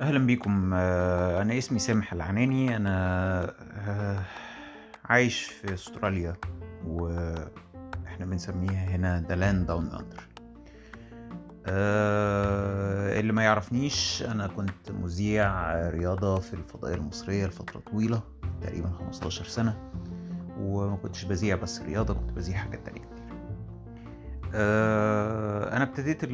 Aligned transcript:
أهلا 0.00 0.26
بيكم. 0.26 0.70
آه، 0.74 1.42
أنا 1.42 1.58
اسمي 1.58 1.78
سامح 1.78 2.12
العناني. 2.12 2.76
أنا 2.76 3.54
آه، 3.88 4.24
عايش 5.04 5.44
في 5.44 5.74
أستراليا 5.74 6.34
وإحنا 6.86 8.26
بنسميها 8.26 8.84
هنا 8.84 9.24
Land 9.28 9.68
Down 9.70 9.98
Under. 9.98 10.20
آه، 11.66 13.20
اللي 13.20 13.32
ما 13.32 13.42
يعرفنيش 13.42 14.22
أنا 14.28 14.46
كنت 14.46 14.90
مذيع 14.90 15.72
رياضة 15.88 16.40
في 16.40 16.54
الفضائية 16.54 16.94
المصرية 16.94 17.46
لفترة 17.46 17.80
طويلة 17.80 18.22
تقريبا 18.62 18.90
15 18.90 19.44
سنة 19.44 19.90
وما 20.58 20.96
كنتش 20.96 21.24
بذيع 21.24 21.56
بس 21.56 21.82
رياضة 21.82 22.14
كنت 22.14 22.32
بذيع 22.32 22.56
حاجات 22.56 22.86
تانية 22.86 23.00
كتير. 23.00 23.24
أنا 25.72 25.82
ابتديت 25.82 26.24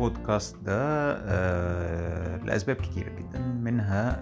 البودكاست 0.00 0.56
ده 0.56 1.12
لأسباب 2.36 2.76
كتيرة 2.76 3.10
جدا. 3.10 3.38
منها 3.38 4.20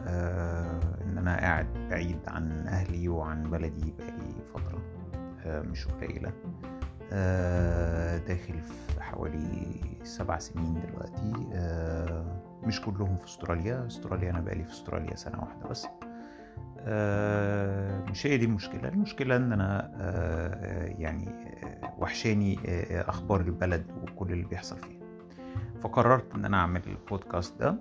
إن 1.04 1.18
أنا 1.18 1.36
قاعد 1.36 1.66
بعيد 1.90 2.18
عن 2.28 2.66
أهلي 2.66 3.08
وعن 3.08 3.42
بلدي 3.42 3.94
بقالي 3.98 4.34
فترة 4.54 4.82
مش 5.46 5.86
قليلة. 5.86 6.32
داخل 8.26 8.60
في 8.60 9.02
حوالي 9.02 9.80
سبع 10.02 10.38
سنين 10.38 10.82
دلوقتي. 10.82 11.32
مش 12.66 12.80
كلهم 12.80 13.16
في 13.16 13.24
أستراليا. 13.24 13.86
أستراليا 13.86 14.30
أنا 14.30 14.40
بقالي 14.40 14.64
في 14.64 14.70
أستراليا 14.70 15.16
سنة 15.16 15.40
واحدة 15.40 15.68
بس. 15.68 15.86
مش 18.10 18.26
هي 18.26 18.36
دي 18.36 18.44
المشكلة. 18.44 18.88
المشكلة 18.88 19.36
إن 19.36 19.52
أنا 19.52 19.90
يعني 20.98 21.28
وحشاني 21.98 22.58
أخبار 22.90 23.40
البلد 23.40 23.86
وكل 24.02 24.32
اللي 24.32 24.44
بيحصل 24.44 24.76
فيها. 24.78 24.97
فقررت 25.82 26.34
إن 26.34 26.44
أنا 26.44 26.56
أعمل 26.56 26.82
البودكاست 26.86 27.60
ده. 27.60 27.76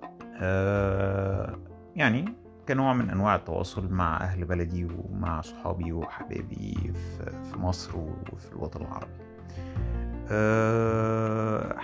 يعني 1.95 2.26
كنوع 2.67 2.94
من 2.94 3.09
أنواع 3.09 3.36
التواصل 3.36 3.89
مع 3.94 4.17
أهل 4.17 4.45
بلدي 4.45 4.86
ومع 4.86 5.42
صحابي 5.42 5.92
وحبايبي 5.92 6.94
في 7.23 7.58
مصر 7.58 7.98
وفي 7.98 8.52
الوطن 8.52 8.81
العربي. 8.81 9.28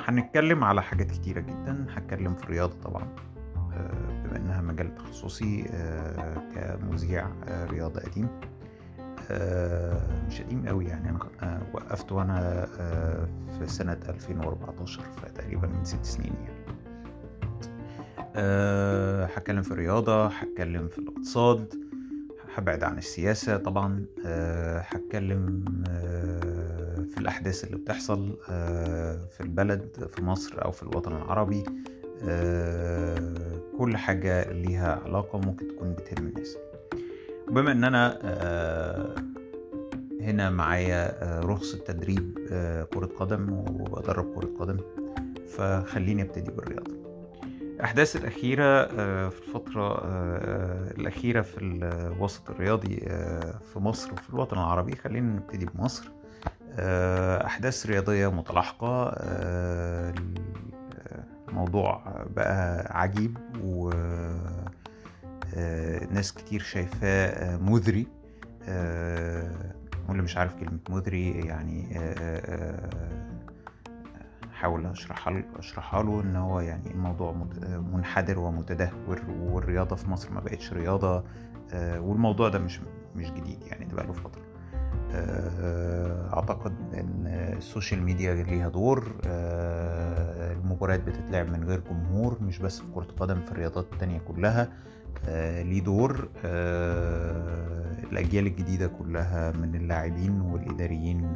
هنتكلم 0.08 0.64
على 0.64 0.82
حاجات 0.82 1.12
كتيرة 1.12 1.40
جدا. 1.40 1.86
هتكلم 1.90 2.36
في 2.36 2.44
الرياضة 2.44 2.82
طبعا. 2.84 3.08
بما 4.24 4.38
إنها 4.38 4.62
مجال 4.62 4.96
تخصصي 4.96 5.64
كمذيع 6.56 7.28
رياضة 7.50 8.02
قديم. 8.02 8.28
مش 10.28 10.42
قديم 10.42 10.68
قوي 10.68 10.86
يعني. 10.86 11.10
أنا 11.42 11.68
وقفت 11.74 12.12
وأنا 12.12 12.66
في 13.60 13.68
سنة 13.68 13.98
2014 14.10 15.02
فتقريبا 15.02 15.68
من 15.68 15.84
ست 15.86 16.06
سنين 16.06 16.34
يعني. 16.44 16.64
هتكلم 19.36 19.62
في 19.62 19.72
الرياضة 19.72 20.28
هتكلم 20.28 20.88
في 20.88 20.98
الاقتصاد 21.00 21.74
هبعد 22.56 22.84
عن 22.84 22.98
السياسة 22.98 23.58
طبعا. 23.58 24.06
هتكلم 24.78 25.66
في 27.10 27.18
الأحداث 27.18 27.64
اللي 27.64 27.78
بتحصل 27.78 28.38
في 29.32 29.42
البلد 29.42 30.10
في 30.16 30.24
مصر 30.24 30.66
أو 30.66 30.72
في 30.72 30.84
الوطن 30.84 31.12
العربي. 31.12 31.64
كل 33.78 33.98
حاجة 33.98 34.52
ليها 34.52 35.02
علاقة 35.06 35.40
ممكن 35.40 35.68
تكون 35.68 35.94
بتهم 35.94 36.28
الناس. 36.28 36.58
بما 37.54 37.72
إن 37.72 37.84
أنا 37.84 38.20
هنا 40.22 40.50
معايا 40.50 41.16
رخصة 41.40 41.78
تدريب 41.78 42.38
كرة 42.94 43.10
قدم 43.20 43.54
وبدرب 43.54 44.34
كرة 44.36 44.50
قدم 44.60 44.78
فخليني 45.58 46.22
أبتدي 46.22 46.52
بالرياضة. 46.52 46.92
الأحداث 47.62 48.16
الأخيرة 48.16 48.86
في 49.30 49.40
الفترة 49.48 50.02
الأخيرة 50.98 51.42
في 51.42 51.58
الوسط 51.62 52.50
الرياضي 52.50 52.96
في 53.74 53.80
مصر 53.80 54.14
وفي 54.14 54.30
الوطن 54.30 54.58
العربي 54.58 54.96
خلينا 54.96 55.36
نبتدي 55.36 55.66
بمصر. 55.66 56.12
أحداث 57.46 57.86
رياضية 57.86 58.28
متلاحقة 58.32 59.14
الموضوع 61.50 62.02
بقى 62.36 62.88
عجيب 63.00 63.38
و 63.64 63.90
ناس 66.12 66.34
كتير 66.34 66.62
شايفاه 66.62 67.58
مذري 67.58 68.08
واللي 70.10 70.24
مش 70.24 70.38
عارف 70.38 70.56
كلمة 70.56 70.80
مذري 70.90 71.32
يعني 71.32 72.00
حاول 74.54 74.86
اشرحها 74.86 75.44
اشرحها 75.56 76.04
له 76.04 76.22
إن 76.22 76.36
هو 76.36 76.60
يعني 76.60 76.92
الموضوع 76.92 77.48
منحدر 77.94 78.40
ومتدهور 78.40 79.22
والرياضة 79.30 79.96
في 79.96 80.10
مصر 80.10 80.32
ما 80.32 80.40
بقتش 80.42 80.74
رياضة 80.74 81.24
والموضوع 81.76 82.50
ده 82.50 82.60
مش 82.60 82.80
مش 83.16 83.32
جديد 83.32 83.62
يعني 83.64 83.86
ده 83.86 83.96
بقاله 83.96 84.14
فترة. 84.14 84.44
أعتقد 86.34 86.74
إن 86.94 87.28
ال 87.58 87.64
social 87.64 88.04
media 88.04 88.34
ليها 88.34 88.70
دور 88.70 89.16
المباريات 90.52 91.04
بتتلعب 91.04 91.50
من 91.50 91.64
غير 91.64 91.80
جمهور 91.80 92.38
مش 92.42 92.60
بس 92.60 92.80
في 92.80 92.86
كرة 92.96 93.04
القدم 93.04 93.42
في 93.46 93.52
الرياضات 93.52 93.94
التانية 93.94 94.20
كلها. 94.20 94.70
ليه 95.64 95.82
دور 95.84 96.30
الأجيال 98.12 98.48
الجديدة 98.48 98.88
كلها 98.88 99.52
من 99.52 99.76
اللاعبين 99.76 100.42
والإداريين 100.42 101.34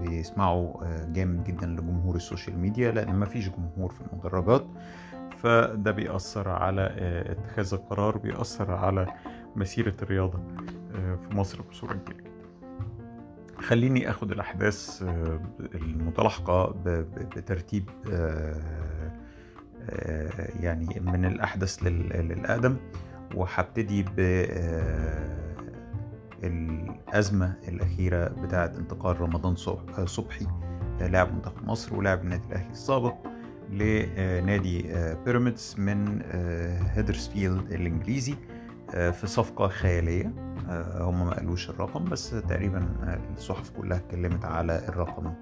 بيسمعوا 0.00 0.84
جامد 1.12 1.44
جدا 1.44 1.66
لجمهور 1.66 2.16
ال 2.16 2.22
social 2.22 2.58
media 2.58 2.90
لأن 2.92 3.18
مفيش 3.20 3.48
جمهور 3.48 3.90
في 3.92 4.00
المدرجات. 4.12 4.66
فده 5.38 5.90
بيأثر 5.90 6.48
على 6.48 6.94
اتخاذ 7.26 7.74
القرار 7.74 8.18
بيأثر 8.18 8.70
على 8.70 9.06
مسيرة 9.56 9.94
الرياضة 10.02 10.38
في 10.92 11.28
مصر 11.32 11.62
بصورة 11.62 11.92
كبيرة 11.94 12.30
خليني 13.58 14.10
آخد 14.10 14.30
الأحداث 14.32 15.02
المتلاحقه 15.74 16.74
بترتيب 17.36 17.90
يعني 20.60 21.00
من 21.00 21.24
الأحدث 21.24 21.78
للاقدم 21.82 22.76
وهبتدي 23.34 24.04
بالازمه 26.42 27.54
الأخيرة 27.68 28.28
بتاعة 28.28 28.72
انتقال 28.78 29.20
رمضان 29.20 29.56
صبحي 30.04 30.46
لاعب 31.00 31.34
منتخب 31.34 31.64
مصر 31.64 31.96
ولاعب 31.96 32.20
النادي 32.22 32.46
الأهلي 32.46 32.70
السابق 32.70 33.14
لنادي 33.70 34.82
بيراميدز 35.24 35.74
من 35.78 36.22
هيدرسفيلد 36.94 37.72
الإنجليزي 37.72 38.34
في 38.90 39.26
صفقة 39.26 39.68
خيالية. 39.68 40.32
هم 41.00 41.24
ما 41.26 41.34
قالوش 41.34 41.70
الرقم 41.70 42.04
بس 42.04 42.30
تقريبا 42.30 42.88
الصحف 43.36 43.70
كلها 43.70 43.98
اتكلمت 43.98 44.44
على 44.44 44.88
الرقم. 44.88 45.34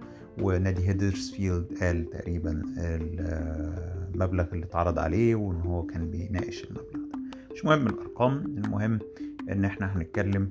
ونادي 0.43 0.89
هيدرسفيلد 0.89 1.65
قال 1.81 2.11
تقريبا 2.11 2.63
المبلغ 2.79 4.45
اللي 4.53 4.65
اتعرض 4.67 4.99
عليه 4.99 5.35
وإن 5.35 5.61
هو 5.61 5.83
كان 5.83 6.11
بيناقش 6.11 6.65
المبلغ 6.65 6.85
ده. 7.13 7.19
مش 7.55 7.65
مهم 7.65 7.87
الأرقام 7.87 8.37
المهم 8.59 8.99
إن 9.53 9.65
إحنا 9.65 9.97
هنتكلم 9.97 10.51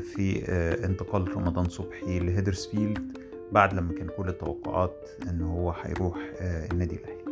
في 0.00 0.42
انتقال 0.84 1.36
رمضان 1.36 1.68
صبحي 1.68 2.18
لهيدرسفيلد 2.18 3.18
بعد 3.52 3.74
لما 3.74 3.92
كان 3.92 4.08
كل 4.16 4.28
التوقعات 4.28 5.08
إن 5.30 5.42
هو 5.42 5.70
هيروح 5.70 6.16
النادي 6.40 6.96
الأهلي. 6.96 7.22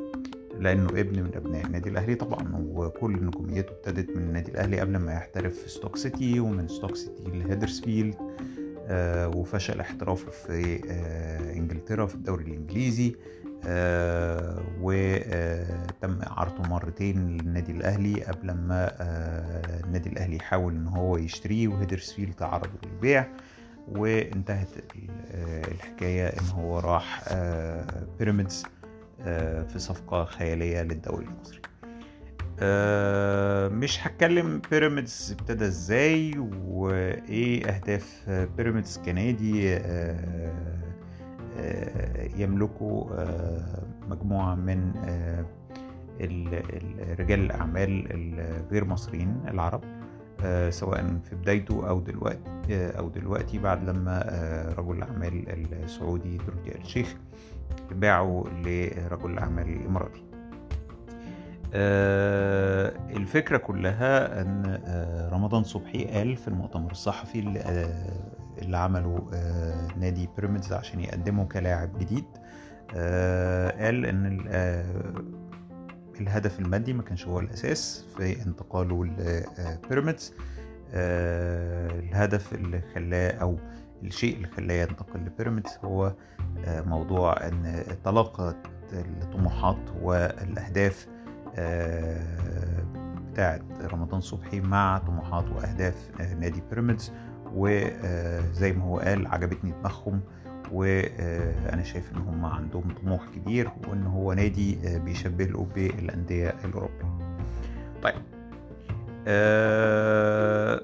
لأنه 0.61 0.89
ابن 0.89 1.22
من 1.22 1.31
أبناء 1.34 1.67
النادي 1.67 1.89
الأهلي 1.89 2.15
طبعا 2.15 2.65
وكل 2.75 3.12
نجوميته 3.25 3.71
ابتدت 3.71 4.17
من 4.17 4.22
النادي 4.22 4.51
الأهلي 4.51 4.81
قبل 4.81 4.97
ما 4.97 5.12
يحترف 5.12 5.59
في 5.59 5.71
ستوك 5.71 5.97
سيتي 5.97 6.41
ومن 6.41 6.69
ستوك 6.69 6.97
سيتي 6.97 7.22
لهيدرسفيلد 7.31 8.15
آه 8.15 8.37
وفشل 9.37 9.81
احترافه 9.81 10.31
في 10.31 10.81
آه 10.91 11.53
انجلترا 11.53 12.07
في 12.07 12.15
الدوري 12.15 12.45
الانجليزي. 12.45 13.16
آه 13.66 14.63
وتم 14.81 16.22
اعارته 16.22 16.63
مرتين 16.69 17.37
للنادي 17.37 17.72
الاهلي 17.72 18.25
قبل 18.25 18.51
ما 18.51 18.93
النادي 19.84 20.09
الاهلي 20.09 20.37
يحاول 20.37 20.72
ان 20.72 20.87
هو 20.87 21.16
يشتريه 21.16 21.69
وهيدرسفيلد 21.69 22.34
تعرضه 22.34 22.71
للبيع. 22.87 23.27
وانتهت 23.89 24.69
الحكاية 25.69 26.27
ان 26.27 26.47
هو 26.47 26.78
راح 26.78 27.25
بيراميدز 28.19 28.65
في 29.69 29.75
صفقة 29.77 30.25
خيالية 30.25 30.83
للدوري 30.83 31.27
المصري. 31.27 31.60
مش 33.68 34.07
هتكلم 34.07 34.62
بيراميدز 34.71 35.36
ابتدى 35.41 35.65
إزاي 35.66 36.39
وايه 36.66 37.66
اهداف 37.66 38.30
بيراميدز 38.57 39.01
كنادي 39.04 39.78
يملكوا 42.36 43.04
مجموعة 44.09 44.54
من 44.54 44.92
رجال 47.18 47.41
الأعمال 47.41 48.07
الغير 48.10 48.84
مصريين 48.84 49.41
العرب 49.48 49.80
سواء 50.71 51.21
في 51.24 51.36
بدايته 51.36 51.89
أو 51.89 52.01
دلوقتي 52.01 52.41
أو 52.98 53.09
دلوقتي 53.09 53.59
بعد 53.59 53.89
لما 53.89 54.22
رجل 54.78 54.97
الأعمال 54.97 55.45
السعودي 55.72 56.39
تركي 56.39 56.77
آل 56.77 56.80
الشيخ 56.80 57.16
باعوا 57.91 58.45
لرجل 58.48 59.30
الأعمال 59.30 59.68
الإماراتي. 59.68 60.22
آه، 60.24 60.29
الفكرة 63.17 63.57
كلها 63.57 64.41
أن 64.41 64.81
آه، 64.87 65.28
رمضان 65.28 65.65
صبحي 65.65 66.05
قال 66.05 66.37
في 66.37 66.49
المؤتمر 66.49 66.91
الصحفي 66.91 67.39
اللي, 67.39 67.61
آه، 67.61 68.63
اللي 68.63 68.77
عمله 68.77 69.27
آه، 69.34 69.89
نادي 69.99 70.28
بيراميدز 70.37 70.72
عشان 70.72 71.01
يقدمه 71.01 71.45
كلاعب 71.45 71.99
جديد 71.99 72.25
آه، 72.95 73.84
قال 73.87 74.07
أن 74.07 74.27
ال- 74.27 74.47
آه، 74.49 75.15
الهدف 76.21 76.61
المادي 76.61 76.93
ما 76.93 77.03
كانش 77.03 77.27
هو 77.27 77.41
الأساس 77.41 78.05
في 78.16 78.43
انتقاله 78.47 79.05
لبيراميدز 79.05 80.34
الهدف 80.95 82.55
اللي 82.55 82.81
خلاه 82.95 83.31
أو 83.31 83.57
الشيء 84.03 84.37
اللي 84.37 84.49
خلاه 84.49 84.75
ينتقل 84.75 85.21
لبيراميدز 85.21 85.71
هو 85.84 86.13
آه، 86.65 86.81
موضوع 86.81 87.47
أن 87.47 87.83
تلاقت 88.05 88.57
الطموحات 88.93 89.77
والأهداف 90.03 91.07
آه، 91.09 91.20
بتاعة 93.33 93.61
رمضان 93.83 94.21
صبحي 94.21 94.61
مع 94.61 94.99
طموحات 94.99 95.45
وأهداف 95.51 96.11
آه، 96.21 96.35
نادي 96.35 96.63
بيراميدز 96.71 97.13
وزي 97.55 98.73
ما 98.73 98.85
هو 98.85 98.99
قال 98.99 99.27
عجبتني 99.27 99.73
دماغهم 99.73 100.21
وأنا 100.73 101.83
شايف 101.83 102.13
إن 102.13 102.17
هم 102.17 102.45
عندهم 102.45 102.95
طموح 103.03 103.21
كبير 103.35 103.71
وإن 103.89 104.07
هو 104.07 104.33
نادي 104.33 104.79
آه، 104.89 104.99
بيشبه 104.99 105.45
له 105.45 105.67
بالأندية 105.75 106.55
الأوروبية. 106.65 107.19
طيب 108.03 108.15
آه، 109.27 110.81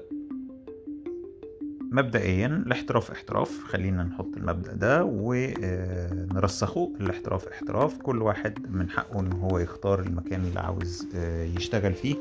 مبدئيا 1.97 2.47
الاحتراف 2.47 3.11
احتراف. 3.11 3.63
خلينا 3.63 4.03
نحط 4.03 4.37
المبدأ 4.37 4.73
ده 4.73 5.03
ونرسخه. 5.03 6.91
الاحتراف 7.01 7.47
احتراف. 7.47 7.97
كل 7.97 8.21
واحد 8.21 8.59
من 8.69 8.89
حقه 8.89 9.19
ان 9.19 9.31
هو 9.31 9.59
يختار 9.59 9.99
المكان 9.99 10.41
اللي 10.41 10.59
عاوز 10.59 11.07
آه، 11.15 11.43
يشتغل 11.43 11.93
فيه 11.93 12.15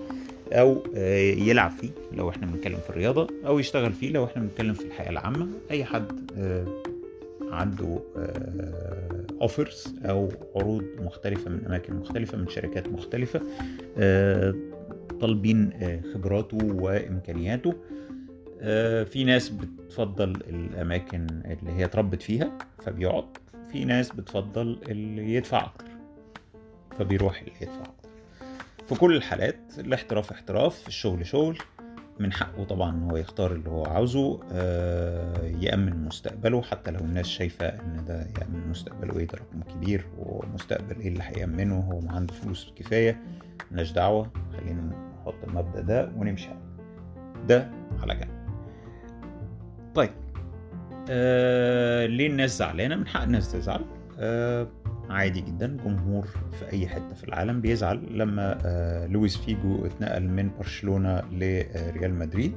أو 0.53 0.83
آه، 0.97 1.19
يلعب 1.19 1.71
فيه. 1.71 1.91
لو 2.13 2.31
إحنا 2.31 2.47
بنتكلم 2.47 2.79
في 2.79 2.91
الرياضة 2.91 3.29
أو 3.47 3.59
يشتغل 3.59 3.93
فيه. 3.93 4.13
لو 4.13 4.25
إحنا 4.25 4.43
بنتكلم 4.43 4.75
في 4.75 4.85
الحياة 4.85 5.11
العامة 5.11 5.49
أي 5.71 5.85
حد 5.85 6.31
آه، 6.39 6.67
عنده 7.51 8.01
اوفرز 9.43 9.95
أو 10.05 10.29
عروض 10.57 10.85
مختلفة 11.01 11.51
من 11.51 11.65
أماكن 11.67 11.95
مختلفة 11.97 12.39
من 12.39 12.49
شركات 12.49 12.89
مختلفة 12.89 13.41
طالبين 15.21 15.71
خبراته 16.15 16.59
وإمكانياته. 16.65 17.75
في 19.05 19.25
ناس 19.25 19.49
بتفضل 19.49 20.31
الأماكن 20.31 21.27
اللي 21.45 21.73
هي 21.73 21.85
اتربت 21.85 22.23
فيها 22.23 22.59
فبيقعد. 22.85 23.25
في 23.73 23.85
ناس 23.85 24.13
بتفضل 24.13 24.79
اللي 24.89 25.35
يدفع 25.35 25.65
أكتر 25.65 25.91
فبيروح 26.99 27.41
اللي 27.41 27.53
يدفع 27.61 27.81
أكتر. 27.83 28.09
في 28.89 28.95
كل 28.95 29.17
الحالات 29.17 29.59
الاحتراف 29.79 30.31
احتراف 30.33 30.89
الشغل 30.89 31.27
شغل 31.27 31.59
من 32.21 32.33
حقه 32.33 32.65
طبعا 32.65 32.91
إن 32.91 33.03
هو 33.11 33.17
يختار 33.17 33.53
اللي 33.53 33.71
هو 33.71 33.85
عاوزه 33.85 34.41
آه، 34.53 35.47
يأمن 35.61 36.05
مستقبله 36.05 36.63
حتى 36.63 36.91
لو 36.91 37.01
الناس 37.01 37.27
شايفة 37.27 37.67
إن 37.67 38.05
ده 38.09 38.27
يأمن 38.41 38.69
مستقبله 38.71 39.19
إيه 39.19 39.27
ده 39.27 39.39
رقم 39.39 39.63
كبير 39.63 40.07
ومستقبل 40.19 41.01
إيه 41.01 41.09
اللي 41.09 41.23
هيأمنه 41.23 41.81
هو 41.81 42.01
ما 42.01 42.13
عنده 42.13 42.35
فلوس 42.35 42.73
كفاية 42.77 43.21
ملناش 43.71 43.93
دعوة 43.93 44.31
خلينا 44.57 44.83
نحط 45.23 45.35
المبدأ 45.49 45.81
ده 45.81 46.13
ونمشي 46.17 46.49
عليه. 46.49 47.47
ده 47.49 47.71
على 48.03 48.15
جنب. 48.15 48.36
طيب. 49.97 50.11
آه 51.11 52.07
ليه 52.07 52.27
الناس 52.27 52.59
زعلانة؟ 52.59 52.97
من 52.97 53.07
حق 53.07 53.23
الناس 53.23 53.53
تزعل. 53.53 53.85
آه 54.19 54.69
عادي 55.11 55.41
جدا. 55.41 55.77
جمهور 55.85 56.27
في 56.27 56.73
أي 56.73 56.89
حتة 56.89 57.15
في 57.15 57.25
العالم 57.25 57.61
بيزعل 57.61 58.19
لما 58.19 58.59
آه 58.65 59.07
لويس 59.07 59.37
فيجو 59.37 59.87
اتنقل 59.87 60.29
من 60.29 60.51
برشلونة 60.59 61.21
لريال 61.33 62.15
مدريد. 62.15 62.53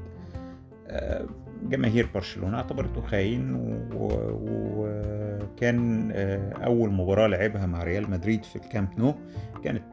آه 0.88 1.26
جماهير 1.70 2.10
برشلونة 2.16 2.58
اعتبرته 2.58 3.02
خاين 3.02 3.56
وكان 4.76 6.12
آه 6.14 6.54
أول 6.54 6.92
مباراة 6.92 7.28
لعبها 7.28 7.66
مع 7.66 7.84
ريال 7.84 8.12
مدريد 8.12 8.44
في 8.44 8.56
الكامب 8.56 8.90
نو. 8.98 9.16
كانت 9.64 9.84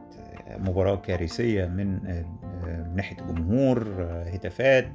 آه، 0.47 0.57
مباراة 0.57 0.95
كارثية 0.95 1.65
من 1.65 2.07
آه، 2.07 2.25
الجمهور 3.19 3.87
آه، 3.99 4.23
هتافات 4.29 4.87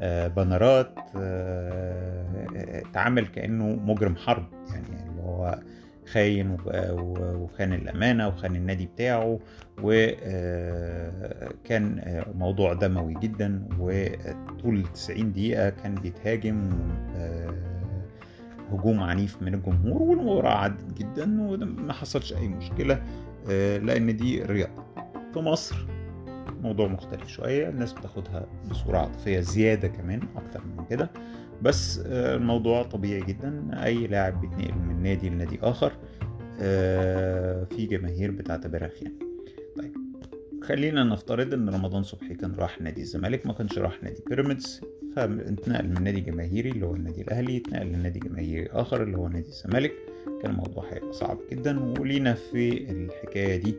آه، 0.00 0.24
آه، 0.24 0.28
بانرات 0.28 0.94
آه، 1.16 2.26
آه، 2.56 2.80
اتعامل 2.80 3.26
كأنه 3.26 3.64
مجرم 3.66 4.16
حرب 4.16 4.44
يعني 4.70 5.10
اللي 5.10 5.22
هو 5.22 5.58
خاين 6.12 6.56
وخان 6.66 7.72
الأمانة 7.72 8.28
وخان 8.28 8.56
النادي 8.56 8.86
بتاعه 8.86 9.38
وكان 9.82 11.02
موضوع 12.34 12.72
دموي 12.72 13.14
جدا 13.14 13.68
وطول 13.78 14.82
90 14.94 15.32
دقيقة 15.32 15.70
كان 15.70 15.94
بيتهاجم 15.94 16.70
آه، 17.16 17.54
هجوم 18.72 19.00
عنيف 19.00 19.42
من 19.42 19.54
الجمهور 19.54 20.02
والمباراه 20.02 20.54
عدت 20.54 20.98
جدا 20.98 21.40
وما 21.42 21.92
حصلش 21.92 22.32
أي 22.32 22.48
مشكلة 22.48 23.02
آه، 23.50 23.78
لأن 23.78 24.16
دي 24.16 24.44
الرياضه 24.44 24.84
في 25.32 25.38
مصر. 25.38 25.86
موضوع 26.62 26.88
مختلف 26.88 27.28
شوية 27.28 27.68
الناس 27.68 27.92
بتاخدها 27.92 28.46
بصورة 28.70 28.98
عاطفية 28.98 29.40
زيادة 29.40 29.88
كمان 29.88 30.20
أكتر 30.36 30.60
من 30.64 30.84
كده. 30.90 31.10
بس 31.62 32.02
آه، 32.06 32.36
الموضوع 32.36 32.82
طبيعي 32.82 33.20
جدا 33.20 33.70
أي 33.84 34.06
لاعب 34.06 34.40
بيتنقل 34.40 34.74
من 34.78 35.02
نادي 35.02 35.28
لنادي 35.30 35.58
آخر 35.62 35.92
آه، 36.60 37.64
في 37.64 37.86
جماهير 37.86 38.30
بتعتبرها 38.30 38.88
خيانة. 38.88 39.14
طيب 39.78 39.92
خلينا 40.62 41.04
نفترض 41.04 41.54
إن 41.54 41.68
رمضان 41.68 42.02
صبحي 42.02 42.34
كان 42.34 42.54
راح 42.54 42.80
نادي 42.80 43.00
الزمالك 43.00 43.46
ما 43.46 43.52
كانش 43.52 43.78
راح 43.78 44.02
نادي 44.02 44.22
بيراميدز 44.28 44.80
فانتقل 45.16 45.88
من 45.88 46.02
نادي 46.04 46.20
جماهيري 46.20 46.70
اللي 46.70 46.86
هو 46.86 46.94
النادي 46.94 47.22
الأهلي 47.22 47.56
اتنقل 47.56 47.86
لنادي 47.86 48.18
جماهيري 48.18 48.66
آخر 48.72 49.02
اللي 49.02 49.16
هو 49.18 49.28
نادي 49.28 49.48
الزمالك. 49.48 49.92
كان 50.42 50.50
الموضوع 50.50 50.84
هيبقى 50.92 51.12
صعب 51.12 51.38
جدا 51.52 52.00
ولينا 52.00 52.34
في 52.34 52.90
الحكاية 52.90 53.56
دي 53.56 53.74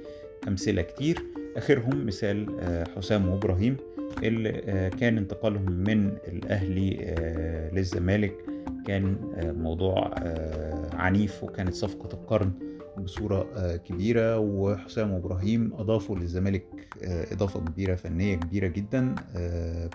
أمثلة 0.47 0.81
كتير. 0.81 1.23
آخرهم 1.57 2.05
مثال 2.05 2.59
آه، 2.59 2.85
حسام 2.95 3.29
وإبراهيم 3.29 3.77
اللي 4.23 4.61
آه، 4.65 4.89
كان 4.89 5.17
انتقالهم 5.17 5.71
من 5.71 6.07
الأهلي 6.27 6.97
آه، 7.01 7.71
للزمالك. 7.73 8.35
كان 8.87 9.17
موضوع 9.57 10.11
عنيف 10.93 11.43
وكانت 11.43 11.73
صفقة 11.73 12.13
القرن 12.13 12.51
بصورة 12.97 13.75
كبيرة 13.75 14.39
وحسام 14.39 15.11
وإبراهيم 15.11 15.73
أضافوا 15.73 16.15
للزمالك 16.15 16.65
إضافة 17.31 17.59
كبيرة 17.59 17.95
فنية 17.95 18.35
كبيرة 18.35 18.67
جدا 18.67 19.15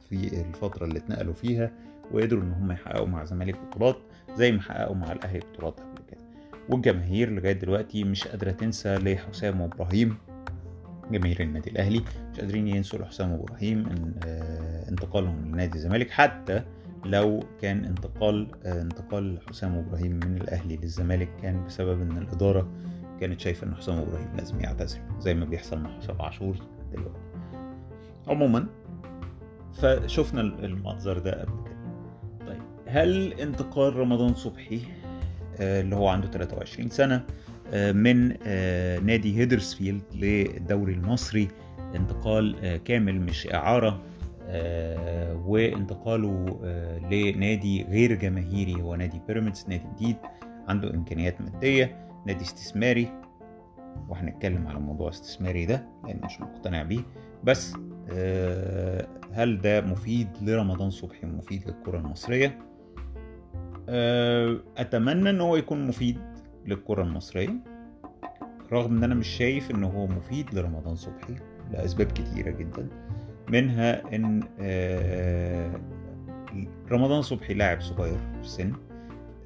في 0.09 0.41
الفترة 0.49 0.85
اللي 0.85 0.99
اتنقلوا 0.99 1.35
فيها 1.35 1.73
وقدروا 2.13 2.43
إن 2.43 2.53
هم 2.53 2.73
يحققوا 2.73 3.07
مع 3.07 3.23
الزمالك 3.23 3.57
بطولات 3.61 3.97
زي 4.37 4.53
ما 4.53 4.61
حققوا 4.61 4.97
مع 4.97 5.13
الأهلي 5.13 5.39
بطولات 5.39 5.81
قبل 5.81 6.03
كده. 6.11 6.21
والجماهير 6.69 7.31
لغاية 7.31 7.53
دلوقتي 7.53 8.05
مش 8.05 8.29
قادرة 8.29 8.51
تنسى 8.51 8.95
لحسام 8.97 9.61
وإبراهيم 9.61 10.17
جماهير 11.13 11.41
النادي 11.43 11.71
الأهلي 11.71 12.03
مش 12.33 12.41
قادرين 12.41 12.69
ينسوا 12.69 12.99
لحسام 12.99 13.33
وابراهيم 13.33 13.87
إن 13.87 14.15
آه، 14.27 14.89
انتقالهم 14.89 15.53
لنادي 15.53 15.75
الزمالك. 15.75 16.11
حتى 16.11 16.63
لو 17.05 17.43
كان 17.63 17.85
انتقال 17.85 18.49
آه، 18.65 18.83
انتقال 18.83 19.39
حسام 19.49 19.77
وابراهيم 19.77 20.13
من 20.13 20.37
الأهلي 20.37 20.77
للزمالك 20.77 21.29
كان 21.43 21.65
بسبب 21.65 22.01
إن 22.01 22.19
الإدارة 22.19 22.69
كانت 23.21 23.41
شايفة 23.41 23.67
إن 23.67 23.75
حسام 23.75 23.99
وابراهيم 23.99 24.37
لازم 24.37 24.61
يعتزل 24.61 24.99
زي 25.19 25.35
ما 25.35 25.45
بيحصل 25.45 25.79
مع 25.81 25.91
حسام 26.01 26.23
عاشور 26.23 26.57
دلوقتي. 26.93 27.21
عموما 28.29 28.67
فشفنا 29.73 30.41
المنظر 30.41 31.19
ده 31.19 31.41
قبل 31.43 31.53
كده. 31.65 31.79
طيب 32.47 32.63
هل 32.87 33.33
انتقال 33.33 33.97
رمضان 33.97 34.35
صبحي 34.35 34.81
آه، 35.61 35.81
اللي 35.81 35.97
هو 35.97 36.09
عنده 36.09 36.29
23 36.31 36.89
سنة 36.91 37.25
من 37.73 38.37
آه، 38.47 38.99
نادي 38.99 39.39
هيدرسفيلد 39.39 40.03
للدوري 40.15 40.93
المصري. 40.93 41.49
انتقال 41.95 42.57
آه، 42.65 42.77
كامل 42.77 43.21
مش 43.21 43.49
إعارة 43.55 44.03
آه، 44.49 45.43
وانتقاله 45.47 46.61
آه، 46.65 46.99
لنادي 46.99 47.83
غير 47.83 48.15
جماهيري 48.15 48.83
هو 48.83 48.95
نادي 48.95 49.21
بيراميدز 49.29 49.67
نادي 49.69 49.85
جديد 49.97 50.17
عنده 50.69 50.95
إمكانيات 50.95 51.41
مادية 51.41 51.97
نادي 52.27 52.43
استثماري. 52.45 53.09
وهنتكلم 54.09 54.67
على 54.69 54.79
موضوع 54.79 55.09
استثماري 55.09 55.67
ده 55.67 55.87
لأن 56.05 56.21
مش 56.25 56.41
مقتنع 56.41 56.83
بيه. 56.83 57.01
بس 57.45 57.75
آه، 58.13 59.07
هل 59.33 59.61
ده 59.61 59.81
مفيد 59.81 60.29
لرمضان 60.43 60.91
صبحي 60.91 61.27
ومفيد 61.27 61.63
للكرة 61.69 61.99
المصرية؟ 61.99 62.59
آه، 63.89 64.57
أتمنى 64.77 65.31
إن 65.31 65.41
هو 65.41 65.57
يكون 65.57 65.87
مفيد. 65.87 66.19
للكرة 66.69 67.03
المصرية 67.03 67.55
رغم 68.73 68.97
إن 68.97 69.05
أنا 69.05 69.15
مش 69.15 69.29
شايف 69.29 69.71
ان 69.71 69.85
هو 69.85 70.07
مفيد 70.07 70.55
لرمضان 70.55 70.95
صبحي 70.97 71.35
لأسباب 71.73 72.07
كتيرة 72.07 72.51
جدا 72.51 72.89
منها 73.51 74.15
إن 74.17 74.43
آه، 74.61 75.81
رمضان 76.91 77.23
صبحي 77.23 77.55
لاعب 77.55 77.81
صغير 77.81 78.19
في 78.19 78.41
السن 78.41 78.73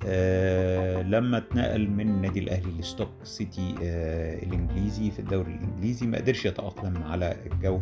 آه 0.07 1.03
لما 1.03 1.39
اتنقل 1.39 1.91
من 1.91 2.09
النادي 2.09 2.39
الأهلي 2.41 2.79
لستوك 2.81 3.09
سيتي 3.23 3.75
آه 3.83 4.43
الإنجليزي 4.43 5.11
في 5.11 5.19
الدوري 5.19 5.55
الإنجليزي 5.55 6.07
ما 6.07 6.19
قدرش 6.19 6.47
يتأقلم 6.47 7.03
على 7.03 7.37
الجو 7.53 7.81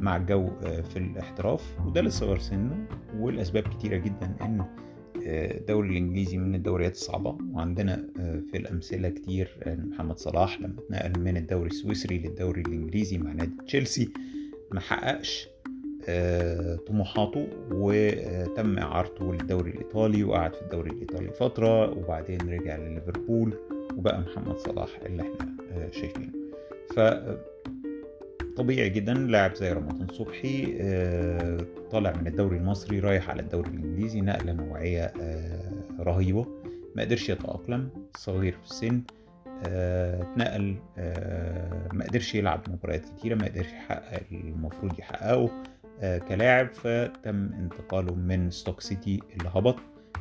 مع 0.00 0.16
الجو 0.16 0.50
في 0.60 0.96
الإحتراف 0.96 1.76
وده 1.86 2.00
لصغر 2.00 2.38
سنه 2.38 2.86
والأسباب 3.18 3.62
كتيرة 3.62 3.96
جدا 3.96 4.36
إن 4.42 4.64
الدوري 5.26 5.88
الإنجليزي 5.88 6.36
من 6.38 6.54
الدوريات 6.54 6.92
الصعبة. 6.92 7.38
وعندنا 7.52 8.08
في 8.50 8.56
الأمثلة 8.56 9.08
كتير 9.08 9.56
محمد 9.66 10.18
صلاح 10.18 10.60
لما 10.60 10.74
اتنقل 10.78 11.20
من 11.20 11.36
الدوري 11.36 11.66
السويسري 11.70 12.18
للدوري 12.18 12.60
الإنجليزي 12.60 13.18
مع 13.18 13.32
نادي 13.32 13.52
تشيلسي 13.66 14.08
ما 14.72 14.80
حققش 14.80 15.48
طموحاته 16.86 17.48
وتم 17.70 18.78
إعارته 18.78 19.32
للدوري 19.34 19.70
الإيطالي 19.70 20.24
وقعد 20.24 20.54
في 20.54 20.62
الدوري 20.62 20.90
الإيطالي 20.90 21.30
فترة 21.30 21.90
وبعدين 21.98 22.38
رجع 22.40 22.76
لليفربول 22.76 23.54
وبقى 23.96 24.20
محمد 24.20 24.58
صلاح 24.58 24.88
اللي 25.06 25.22
إحنا 25.22 25.56
شايفينه. 25.92 26.32
ف 26.94 27.00
طبيعي 28.56 28.88
جدا 28.88 29.14
لاعب 29.14 29.54
زي 29.54 29.72
رمضان 29.72 30.08
صبحي 30.12 30.66
طالع 31.90 32.12
من 32.20 32.26
الدوري 32.26 32.56
المصري 32.56 32.98
رايح 33.00 33.30
على 33.30 33.42
الدوري 33.42 33.68
الإنجليزي 33.70 34.20
نقلة 34.20 34.52
نوعية 34.52 35.12
رهيبة 36.00 36.46
ما 36.96 37.02
قدرش 37.02 37.28
يتأقلم 37.28 37.88
صغير 38.16 38.52
في 38.52 38.64
السن 38.70 39.02
اتنقل 39.64 40.76
ما 41.92 42.04
قدرش 42.04 42.34
يلعب 42.34 42.60
مباريات 42.68 43.04
كتيرة 43.18 43.34
ما 43.34 43.44
قدرش 43.44 43.66
يحقق 43.72 44.22
المفروض 44.32 44.98
يحققه 44.98 45.50
كلاعب 46.28 46.68
فتم 46.74 47.50
انتقاله 47.52 48.14
من 48.14 48.50
ستوك 48.50 48.80
سيتي 48.80 49.20
اللي 49.38 49.50
هبط 49.54 49.76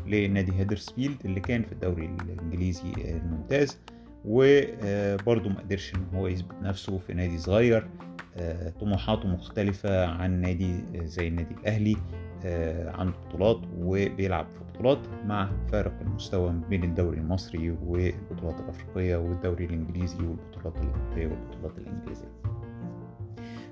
لنادي 0.08 0.51
هيدرسفيلد 0.54 1.18
اللي 1.25 1.39
كان 1.39 1.63
في 1.63 1.72
الدوري 1.72 2.06
الإنجليزي 2.06 2.92
الممتاز 2.98 3.77
وبرضه 4.25 5.50
ما 5.50 5.60
قدرش 5.60 5.94
إن 5.96 6.06
هو 6.18 6.27
يثبت 6.27 6.56
نفسه 6.62 6.98
في 6.98 7.13
نادي 7.13 7.38
صغير 7.38 7.88
طموحاته 8.82 9.27
مختلفة 9.27 10.06
عن 10.06 10.42
نادي 10.42 10.84
زي 11.08 11.27
النادي 11.27 11.54
الأهلي 11.62 11.98
عنده 12.94 13.18
بطولات 13.27 13.62
وبيلعب 13.77 14.46
في 14.50 14.60
بطولات 14.74 15.00
مع 15.25 15.50
فارق 15.72 15.94
المستوى 16.01 16.54
بين 16.70 16.84
الدوري 16.84 17.18
المصري 17.18 17.72
والبطولات 17.86 18.60
الأفريقية 18.60 19.15
والدوري 19.18 19.65
الإنجليزي 19.65 20.18
والبطولات 20.18 20.77
الأوروبية 20.77 21.27
والبطولات 21.27 21.77
الإنجليزية. 21.77 22.32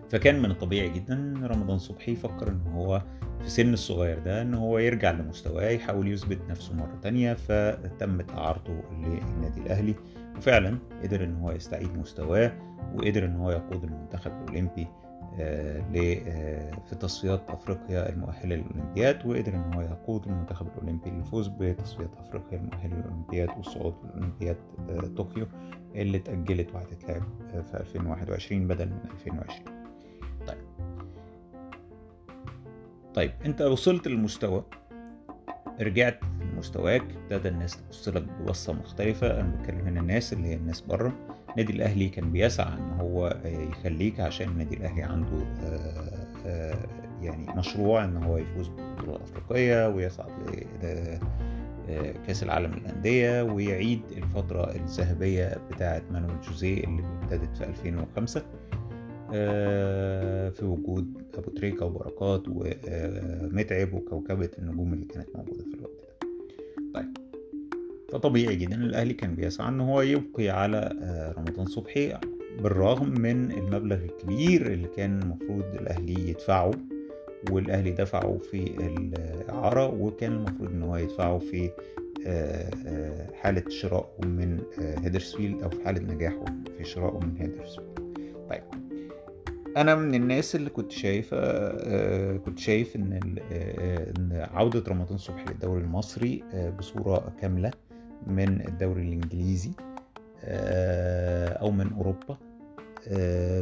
فكان 0.09 0.41
من 0.41 0.51
الطبيعي 0.51 0.89
جدا 0.89 1.33
رمضان 1.43 1.77
صبحي 1.77 2.11
يفكر 2.11 2.47
إن 2.47 2.61
هو 2.73 3.01
في 3.41 3.49
سن 3.49 3.73
الصغير 3.73 4.19
ده 4.19 4.41
إن 4.41 4.53
هو 4.53 4.77
يرجع 4.79 5.11
لمستواه 5.11 5.69
يحاول 5.69 6.07
يثبت 6.07 6.39
نفسه 6.49 6.73
مرة 6.73 6.99
تانية 7.01 7.33
فتمت 7.33 8.31
اعارته 8.31 8.81
للنادي 8.91 9.61
الأهلي. 9.61 9.95
وفعلا 10.37 10.77
قدر 11.03 11.23
إن 11.23 11.35
هو 11.35 11.51
يستعيد 11.51 11.97
مستواه 11.97 12.51
وقدر 12.95 13.25
إن 13.25 13.35
هو 13.35 13.51
يقود 13.51 13.83
المنتخب 13.83 14.31
الأولمبي 14.31 14.87
في 16.89 16.95
تصفيات 16.99 17.49
أفريقيا 17.49 18.09
المؤهلة 18.09 18.55
للأولمبياد 18.55 19.25
وقدر 19.25 19.53
إن 19.53 19.73
هو 19.73 19.81
يقود 19.81 20.27
المنتخب 20.27 20.67
الأولمبي 20.67 21.09
للفوز 21.09 21.47
بتصفيات 21.47 22.09
أفريقيا 22.19 22.57
المؤهلة 22.57 22.95
للأولمبياد 22.95 23.49
والصعود 23.57 23.93
لاولمبياد 24.03 24.57
طوكيو 25.17 25.47
اللي 25.95 26.17
اتاجلت 26.17 26.75
وهتتلعب 26.75 27.23
في 27.71 27.77
2021 27.77 28.67
بدل 28.67 28.85
من 28.85 28.99
2020 29.11 29.65
طيب. 30.47 30.57
طيب 33.13 33.31
أنت 33.45 33.61
وصلت 33.61 34.07
للمستوى 34.07 34.63
رجعت 35.81 36.19
لمستواك 36.53 37.03
ابتدى 37.23 37.49
الناس 37.49 37.77
تبص 37.77 38.07
لك 38.09 38.23
ببصة 38.23 38.73
مختلفة 38.73 39.39
أنا 39.41 39.55
بتكلم 39.59 39.87
هنا 39.87 39.99
الناس 39.99 40.33
اللي 40.33 40.47
هي 40.47 40.53
الناس 40.55 40.81
بره. 40.81 41.13
النادي 41.51 41.73
الأهلي 41.73 42.09
كان 42.09 42.31
بيسعى 42.31 42.73
إن 42.73 42.91
هو 42.99 43.37
يخليك 43.45 44.19
عشان 44.19 44.47
النادي 44.49 44.75
الأهلي 44.77 45.03
عنده 45.03 45.45
يعني 47.21 47.53
مشروع 47.57 48.05
إن 48.05 48.17
هو 48.17 48.37
يفوز 48.37 48.67
بالبطوله 48.67 49.15
الافريقيه 49.15 49.89
ويصعد 49.89 50.31
كأس 52.27 52.43
العالم 52.43 52.73
للأندية 52.73 53.41
ويعيد 53.41 54.01
الفترة 54.17 54.71
الذهبية 54.75 55.57
بتاعه 55.71 56.01
مانويل 56.11 56.41
جوزيه 56.41 56.83
اللي 56.83 57.03
ابتدت 57.23 57.57
في 57.57 57.63
2005 57.63 58.43
في 60.51 60.65
وجود 60.65 61.23
أبو 61.35 61.51
تريكة 61.51 61.85
وبركات 61.85 62.43
ومتعب 62.47 63.93
وكوكبة 63.93 64.49
النجوم 64.59 64.93
اللي 64.93 65.05
كانت 65.05 65.27
موجودة 65.35 65.63
في 65.63 65.73
الوقت 65.77 65.91
ده. 66.01 66.12
طيب. 66.93 67.17
فطبيعي 68.11 68.55
جدا 68.55 68.75
الأهلي 68.75 69.13
كان 69.13 69.35
بيسعى 69.35 69.69
إن 69.69 69.79
هو 69.79 70.01
يبقي 70.01 70.49
على 70.49 70.89
رمضان 71.37 71.65
صبحي 71.65 72.17
بالرغم 72.61 73.09
من 73.09 73.51
المبلغ 73.51 73.97
الكبير 74.03 74.73
اللي 74.73 74.87
كان 74.87 75.21
المفروض 75.21 75.63
الأهلي 75.75 76.29
يدفعه 76.29 76.71
والأهلي 77.51 77.91
دفعه 77.91 78.37
في 78.51 78.63
الاعاره 78.79 79.87
وكان 80.01 80.31
المفروض 80.33 80.69
إن 80.69 80.83
هو 80.83 80.95
يدفعه 80.95 81.39
في 81.39 81.69
حالة 83.33 83.63
شرائه 83.69 84.25
من 84.25 84.59
هيدرسفيلد 84.77 85.63
أو 85.63 85.69
في 85.69 85.83
حالة 85.85 86.13
نجاحه 86.13 86.45
في 86.77 86.83
شرائه 86.83 87.19
من 87.19 87.37
هيدرسفيلد 87.37 87.99
طيب. 88.49 88.63
أنا 89.77 89.95
من 89.95 90.15
الناس 90.15 90.55
اللي 90.55 90.69
كنت 90.69 90.91
شايفه 90.91 91.37
كنت 92.37 92.59
شايف 92.59 92.95
إن 92.95 93.13
إن 94.17 94.47
عودة 94.53 94.83
رمضان 94.91 95.17
صبحي 95.17 95.45
للدوري 95.45 95.81
المصري 95.81 96.43
بصورة 96.79 97.33
كاملة 97.41 97.71
من 98.27 98.67
الدوري 98.67 99.01
الإنجليزي 99.01 99.71
أو 101.61 101.71
من 101.71 101.93
أوروبا 101.93 102.37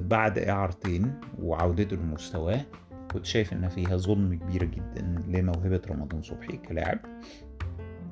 بعد 0.08 0.40
إعارتين 0.40 1.14
وعودته 1.42 1.96
لمستواه 1.96 2.62
كنت 3.14 3.26
شايف 3.26 3.54
إن 3.54 3.70
فيها 3.70 3.98
ظلم 3.98 4.34
كبير 4.36 4.64
جدا 4.64 5.16
لموهبة 5.28 5.82
رمضان 5.90 6.22
صبحي 6.22 6.58
كلاعب. 6.58 7.00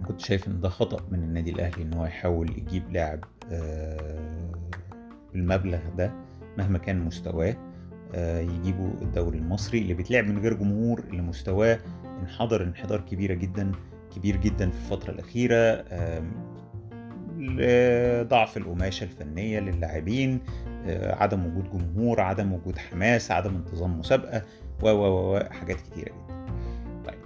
كنت 0.08 0.20
شايف 0.20 0.48
إن 0.48 0.62
ده 0.62 0.70
خطأ 0.70 1.06
من 1.12 1.24
النادي 1.24 1.52
الأهلي 1.52 1.84
إن 1.84 1.94
هو 1.94 2.06
يحاول 2.06 2.50
يجيب 2.50 2.92
لاعب 2.92 3.24
بالمبلغ 5.34 5.80
ده 5.98 6.14
مهما 6.58 6.78
كان 6.78 7.00
مستواه. 7.00 7.56
يجيبوا 8.16 8.92
الدوري 9.02 9.38
المصري 9.38 9.80
اللي 9.80 9.94
بيتلعب 9.94 10.26
من 10.26 10.40
غير 10.40 10.54
جمهور 10.54 11.00
اللي 11.00 11.22
مستواه 11.22 11.80
انحدر 12.22 12.64
انحدار 12.64 13.02
كبيره 13.02 13.34
جدا 13.34 13.72
كبير 14.16 14.36
جدا 14.36 14.70
في 14.70 14.78
الفترة 14.78 15.12
الأخيرة 15.12 15.86
لضعف 17.38 18.58
القماشة 18.58 19.04
الفنية 19.04 19.60
للاعبين 19.60 20.40
عدم 20.88 21.46
وجود 21.46 21.70
جمهور 21.72 22.22
عدم 22.22 22.54
وجود 22.54 22.78
حماس 22.78 23.32
عدم 23.32 23.56
انتظام 23.56 24.00
مسابقة 24.00 24.42
و 24.84 24.90
و 24.90 25.40
حاجات 25.52 25.82
كتيرة 25.82 26.06
جدا. 26.06 26.46
طيب 27.06 27.20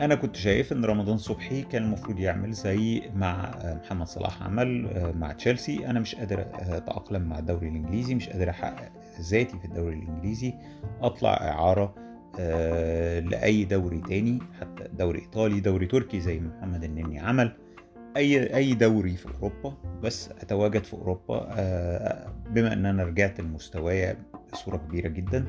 أنا 0.00 0.14
كنت 0.14 0.36
شايف 0.36 0.72
إن 0.72 0.84
رمضان 0.84 1.16
صبحي 1.16 1.62
كان 1.62 1.82
المفروض 1.82 2.18
يعمل 2.18 2.52
زي 2.52 3.02
مع 3.14 3.54
محمد 3.84 4.06
صلاح 4.06 4.42
عمل 4.42 4.88
مع 5.18 5.32
تشيلسي. 5.32 5.86
أنا 5.86 6.00
مش 6.00 6.14
قادر 6.14 6.46
أتأقلم 6.54 7.22
مع 7.22 7.38
الدوري 7.38 7.68
الإنجليزي 7.68 8.14
مش 8.14 8.28
قادر 8.28 8.50
أحقق 8.50 8.92
ذاتي 9.20 9.58
في 9.58 9.64
الدوري 9.64 9.94
الإنجليزي 9.94 10.54
أطلع 11.02 11.30
إعارة 11.34 11.94
آه 12.40 13.20
لأي 13.20 13.64
دوري 13.64 14.00
تاني 14.00 14.38
حتى 14.60 14.88
دوري 14.98 15.18
إيطالي 15.20 15.60
دوري 15.60 15.86
تركي 15.86 16.20
زي 16.20 16.40
محمد 16.40 16.84
النني 16.84 17.20
عمل 17.20 17.52
أي 18.16 18.56
أي 18.56 18.74
دوري 18.74 19.16
في 19.16 19.26
أوروبا 19.42 19.74
بس 20.02 20.30
أتواجد 20.30 20.84
في 20.84 20.94
أوروبا 20.94 21.46
آه 21.50 22.32
بما 22.50 22.72
إن 22.72 22.86
أنا 22.86 23.04
رجعت 23.04 23.40
لمستوايا 23.40 24.16
بصورة 24.52 24.76
كبيرة 24.76 25.08
جدا 25.08 25.44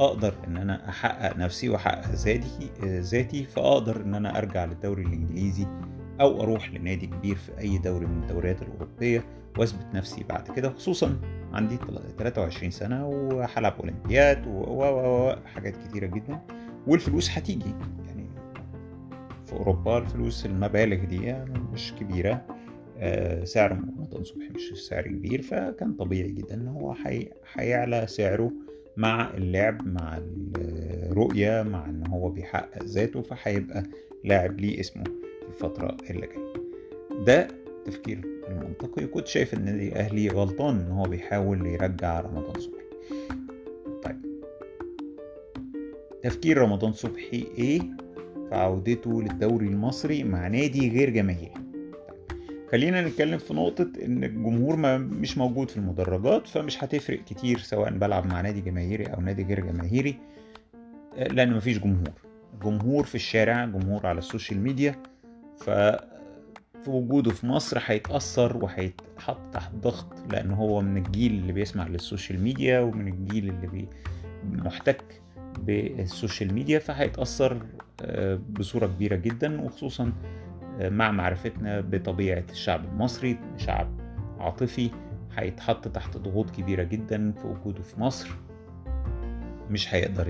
أقدر 0.00 0.34
إن 0.46 0.56
أنا 0.56 0.88
أحقق 0.88 1.36
نفسي 1.36 1.68
وأحقق 1.68 2.10
ذاتي 2.10 2.70
ذاتي 2.84 3.44
فأقدر 3.44 4.00
إن 4.00 4.14
أنا 4.14 4.38
أرجع 4.38 4.64
للدوري 4.64 5.02
الإنجليزي 5.02 5.66
أو 6.20 6.42
أروح 6.42 6.70
لنادي 6.70 7.06
كبير 7.06 7.36
في 7.36 7.58
أي 7.58 7.78
دوري 7.78 8.06
من 8.06 8.22
الدوريات 8.22 8.62
الأوروبية 8.62 9.24
واثبت 9.58 9.86
نفسي 9.94 10.24
بعد 10.28 10.48
كده 10.56 10.70
خصوصا 10.70 11.20
عندي 11.52 11.76
23 12.18 12.70
سنة 12.70 13.08
وهلعب 13.08 13.74
أولمبياد 13.80 14.46
و 14.46 15.32
حاجات 15.46 15.76
كتيرة 15.76 16.06
جدا. 16.06 16.40
والفلوس 16.86 17.30
هتيجي 17.30 17.74
يعني 18.06 18.26
في 19.46 19.52
أوروبا 19.52 19.98
الفلوس 19.98 20.46
المبالغ 20.46 21.04
دي 21.04 21.32
مش 21.72 21.92
كبيرة. 22.00 22.46
سعر 23.44 23.72
رمضان 23.72 24.24
صبحي 24.24 24.48
مش 24.48 24.86
سعر 24.86 25.02
كبير 25.02 25.42
فكان 25.42 25.92
طبيعي 25.92 26.32
جدا 26.32 26.54
إن 26.54 26.68
هو 26.68 26.94
هيعلى 27.54 28.06
سعره 28.06 28.52
مع 28.96 29.30
اللعب 29.34 29.86
مع 29.88 30.18
الرؤية 30.58 31.62
مع 31.62 31.84
إن 31.84 32.06
هو 32.06 32.28
بيحقق 32.28 32.82
ذاته 32.82 33.22
فهيبقى 33.22 33.82
لاعب 34.24 34.60
ليه 34.60 34.80
اسمه 34.80 35.04
في 35.04 35.48
الفترة 35.48 35.96
اللي 36.10 36.26
جاية. 36.26 36.52
ده 37.24 37.48
التفكير 37.78 38.35
المنطقي 38.48 39.06
كنت 39.06 39.26
شايف 39.26 39.54
إن 39.54 39.58
النادي 39.58 39.88
الاهلي 39.88 40.28
غلطان 40.28 40.80
إن 40.80 40.90
هو 40.90 41.02
بيحاول 41.02 41.66
يرجع 41.66 42.20
رمضان 42.20 42.60
صبحي. 42.60 42.86
طيب. 44.02 44.16
تفكير 46.22 46.58
رمضان 46.58 46.92
صبحي 46.92 47.46
إيه؟ 47.58 47.80
في 48.48 48.54
عودته 48.54 49.22
للدوري 49.22 49.66
المصري 49.66 50.24
مع 50.24 50.48
نادي 50.48 50.90
غير 50.90 51.10
جماهيري. 51.10 51.52
خلينا 52.72 53.08
نتكلم 53.08 53.38
في 53.38 53.54
نقطة 53.54 53.88
إن 54.04 54.24
الجمهور 54.24 54.76
ما 54.76 54.98
مش 54.98 55.38
موجود 55.38 55.70
في 55.70 55.76
المدرجات 55.76 56.46
فمش 56.46 56.84
هتفرق 56.84 57.24
كتير 57.24 57.58
سواء 57.58 57.90
بلعب 57.90 58.26
مع 58.26 58.40
نادي 58.40 58.60
جماهيري 58.60 59.04
أو 59.06 59.20
نادي 59.20 59.42
غير 59.42 59.60
جماهيري 59.60 60.16
لأن 61.16 61.52
مفيش 61.56 61.78
جمهور. 61.78 62.12
جمهور 62.62 63.04
في 63.04 63.14
الشارع 63.14 63.64
جمهور 63.64 64.06
على 64.06 64.18
ال 64.18 64.24
social 64.24 64.60
media 64.60 64.94
ف 65.58 65.70
في 66.86 66.92
وجوده 66.92 67.30
في 67.30 67.46
مصر 67.46 67.78
هيتأثر 67.86 68.56
وهيتحط 68.56 69.38
تحت 69.52 69.74
ضغط 69.74 70.06
لأن 70.32 70.50
هو 70.50 70.80
من 70.80 70.96
الجيل 70.96 71.32
اللي 71.32 71.52
بيسمع 71.52 71.86
للسوشيال 71.86 72.40
ميديا 72.42 72.80
ومن 72.80 73.08
الجيل 73.08 73.48
اللي 73.48 73.66
بيحتك 73.66 75.22
بالسوشيال 75.58 76.54
ميديا 76.54 76.78
فهيتأثر 76.78 77.62
بصورة 78.50 78.86
كبيرة 78.86 79.16
جدا 79.16 79.60
وخصوصا 79.60 80.12
مع 80.80 81.10
معرفتنا 81.10 81.80
بطبيعة 81.80 82.44
الشعب 82.50 82.84
المصري 82.84 83.38
شعب 83.56 83.88
عاطفي 84.38 84.90
هيتحط 85.36 85.88
تحت 85.88 86.16
ضغوط 86.16 86.50
كبيرة 86.50 86.82
جدا 86.82 87.32
في 87.32 87.46
وجوده 87.46 87.82
في 87.82 88.00
مصر. 88.00 88.28
مش 89.70 89.94
هيقدر 89.94 90.28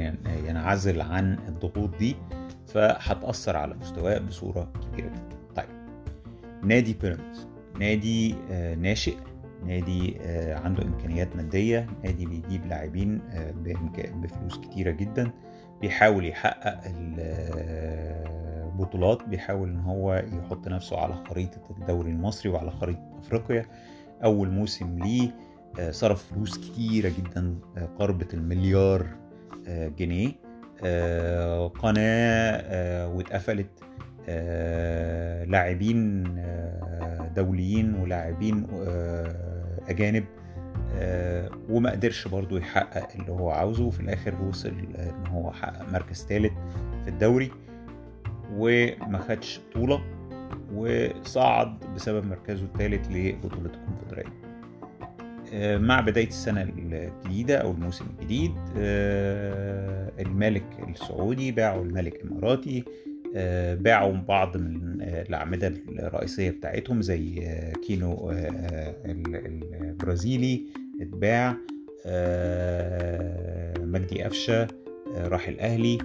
ينعزل 0.49 1.01
عن 1.01 1.39
الضغوط 1.49 1.97
دي 1.99 2.17
فهتأثر 2.67 3.57
على 3.57 3.75
مستواه 3.75 4.19
بصورة 4.19 4.73
كبيرة 4.93 5.09
جدا. 5.09 5.37
نادي 6.63 6.95
بيراميدز. 6.95 7.49
نادي 7.81 8.35
ناشئ. 8.75 9.17
نادي 9.65 10.17
عنده 10.65 10.83
إمكانيات 10.83 11.37
مادية. 11.37 11.87
نادي 12.05 12.27
بيجيب 12.27 12.67
لاعبين 12.67 13.21
بفلوس 14.15 14.59
كتيرة 14.59 14.91
جدا. 14.91 15.31
بيحاول 15.81 16.27
يحقق 16.27 16.81
البطولات 18.75 19.29
بيحاول 19.29 19.69
إن 19.69 19.81
هو 19.81 20.25
يحط 20.39 20.69
نفسه 20.69 20.99
على 20.99 21.15
خريطة 21.15 21.61
الدوري 21.71 22.11
المصري 22.11 22.53
وعلى 22.53 22.71
خريطة 22.71 23.19
أفريقيا. 23.19 23.67
أول 24.25 24.51
موسم 24.51 24.99
ليه 24.99 25.31
صرف 25.91 26.33
فلوس 26.33 26.59
كتيرة 26.59 27.09
جدا 27.09 27.59
قربت 27.99 28.35
المليار 28.35 29.07
جنيه. 29.99 30.33
قناة 31.69 33.09
واتقفلت. 33.09 33.71
لاعبين 35.49 36.25
دوليين 37.37 37.95
ولاعبين 37.95 38.67
أجانب 39.89 40.25
وما 41.71 41.91
قدرش 41.91 42.29
برضو 42.29 42.57
يحقق 42.57 43.09
اللي 43.21 43.33
هو 43.33 43.51
عاوزه. 43.51 43.85
وفي 43.85 44.01
الآخر 44.01 44.35
وصل 44.43 44.69
إن 44.99 45.27
هو 45.27 45.53
حقق 45.53 45.93
مركز 45.93 46.27
ثالث 46.29 46.53
في 47.05 47.11
الدوري 47.11 47.51
وما 48.53 49.19
خدش 49.19 49.61
بطولة 49.71 50.03
وصعد 50.75 51.79
بسبب 51.95 52.27
مركزه 52.27 52.65
الثالث 52.65 53.09
لبطولة 53.11 53.71
الكونفدرالية. 53.75 54.47
مع 55.79 56.01
بداية 56.01 56.29
السنة 56.29 56.63
الجديدة 56.63 57.57
أو 57.59 57.71
الموسم 57.71 58.07
الجديد 58.21 58.55
الملك 60.19 60.65
السعودي 60.89 61.53
باعوا 61.53 61.85
الملك 61.85 62.25
الإماراتي 62.25 62.85
باعوا 63.83 64.13
بعض 64.13 64.57
من 64.57 65.03
الأعمدة 65.03 65.73
الرئيسية 65.89 66.51
بتاعتهم 66.51 67.03
زي 67.03 67.49
كينو 67.87 68.31
البرازيلي 69.07 70.63
اتباع 71.01 71.57
مجدي 73.87 74.23
قفشة 74.23 74.67
راح 75.17 75.49
الأهلي 75.49 75.99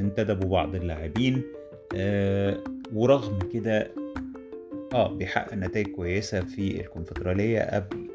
انتدبوا 0.00 0.50
بعض 0.50 0.74
اللاعبين 0.74 1.42
ورغم 2.94 3.38
كده 3.52 3.90
آه 4.94 5.12
بيحقق 5.14 5.54
نتائج 5.54 5.86
كويسة 5.86 6.40
في 6.40 6.80
الكونفدرالية 6.80 7.60
قبل 7.60 8.08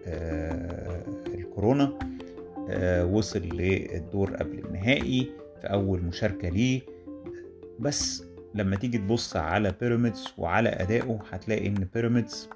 الكورونا 1.36 2.00
وصل 3.04 3.40
للدور 3.40 4.34
قبل 4.36 4.60
النهائي 4.66 5.28
في 5.62 5.68
أول 5.68 6.02
مشاركة 6.02 6.50
ليه. 6.50 6.82
بس 7.80 8.24
لما 8.56 8.76
تيجي 8.76 8.98
تبص 8.98 9.36
على 9.36 9.74
بيراميدز 9.82 10.34
وعلى 10.38 10.70
أدائه 10.70 11.20
هتلاقي 11.32 11.68
إن 11.68 11.88
بيراميدز 11.94 12.50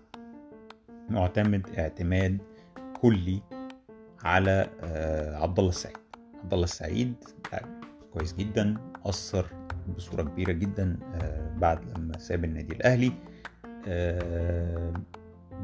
معتمد 1.09 1.67
اعتماد 1.77 2.37
كلي 3.01 3.41
على 4.23 4.69
عبد 5.41 5.59
الله 5.59 5.69
السعيد. 5.69 5.97
عبد 6.43 6.53
الله 6.53 6.63
السعيد 6.63 7.13
كويس 8.13 8.33
جدا 8.33 8.77
أثر 9.05 9.45
بصورة 9.97 10.23
كبيرة 10.23 10.51
جدا 10.51 10.97
بعد 11.57 11.79
لما 11.97 12.17
ساب 12.17 12.43
النادي 12.43 12.73
الأهلي. 12.73 13.11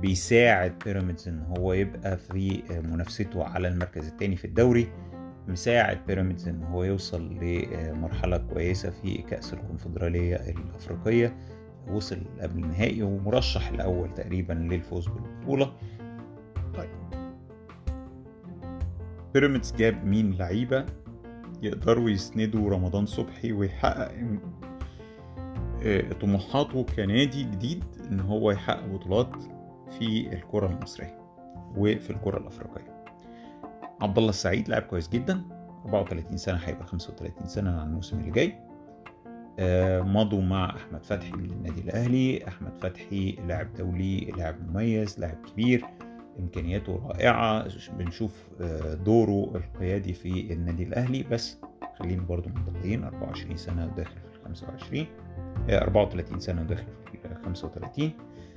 بيساعد 0.01 0.73
بيراميدز 0.85 1.27
إن 1.27 1.43
هو 1.57 1.73
يبقى 1.73 2.17
في 2.17 2.63
منافسته 2.83 3.43
على 3.43 3.67
المركز 3.67 4.07
الثاني 4.07 4.35
في 4.35 4.45
الدوري. 4.45 4.87
مساعد 5.47 5.99
بيراميدز 6.07 6.47
إن 6.47 6.63
هو 6.63 6.83
يوصل 6.83 7.37
لمرحلة 7.41 8.37
كويسة 8.37 8.89
في 8.89 9.17
كأس 9.17 9.53
الكونفدرالية 9.53 10.35
الأفريقية. 10.35 11.37
وصل 11.91 12.17
قبل 12.41 12.63
النهائي 12.63 13.03
ومرشح 13.03 13.67
الأول 13.67 14.13
تقريبا 14.13 14.53
للفوز 14.53 15.07
بالبطولة. 15.07 15.73
طيب. 16.75 16.89
بيراميدز 19.33 19.75
جاب 19.75 20.05
مين 20.05 20.33
لعيبة 20.33 20.85
يقدروا 21.61 22.09
يسندوا 22.09 22.69
رمضان 22.69 23.05
صبحي 23.05 23.51
ويحقق 23.51 24.11
طموحاته 26.21 26.83
كنادي 26.83 27.43
جديد 27.43 27.83
إن 28.11 28.19
هو 28.19 28.51
يحقق 28.51 28.85
بطولات 28.85 29.43
في 29.99 30.33
الكرة 30.33 30.67
المصرية 30.67 31.17
وفي 31.77 32.09
الكرة 32.09 32.37
الأفريقية؟ 32.37 32.96
عبد 34.01 34.17
الله 34.17 34.29
السعيد 34.29 34.69
لاعب 34.69 34.81
كويس 34.81 35.09
جدا 35.09 35.41
34 35.85 36.37
سنة 36.37 36.57
هيبقى 36.57 36.85
35 36.85 37.47
سنة 37.47 37.71
على 37.71 37.83
الموسم 37.83 38.19
اللي 38.19 38.31
جاي. 38.31 38.53
مضوا 40.03 40.41
مع 40.41 40.75
أحمد 40.75 41.05
فتحي 41.05 41.31
من 41.31 41.49
النادي 41.51 41.81
الأهلي. 41.81 42.47
أحمد 42.47 42.77
فتحي 42.77 43.31
لاعب 43.47 43.73
دولي 43.73 44.19
لاعب 44.19 44.55
مميز 44.69 45.19
لاعب 45.19 45.37
كبير 45.51 45.85
إمكانياته 46.39 47.01
رائعة. 47.07 47.67
بنشوف 47.97 48.47
دوره 49.05 49.51
القيادي 49.55 50.13
في 50.13 50.53
النادي 50.53 50.83
الأهلي. 50.83 51.23
بس 51.23 51.57
خلينا 51.99 52.23
برضو 52.23 52.49
منطقيين 52.49 53.03
24 53.03 53.57
سنة 53.57 53.85
وداخل 53.85 54.15
في 54.33 54.39
25 54.45 55.05
34 55.69 56.39
سنة 56.39 56.61
وداخل 56.61 56.87
في 57.11 57.17
35 57.45 58.05
آه 58.05 58.56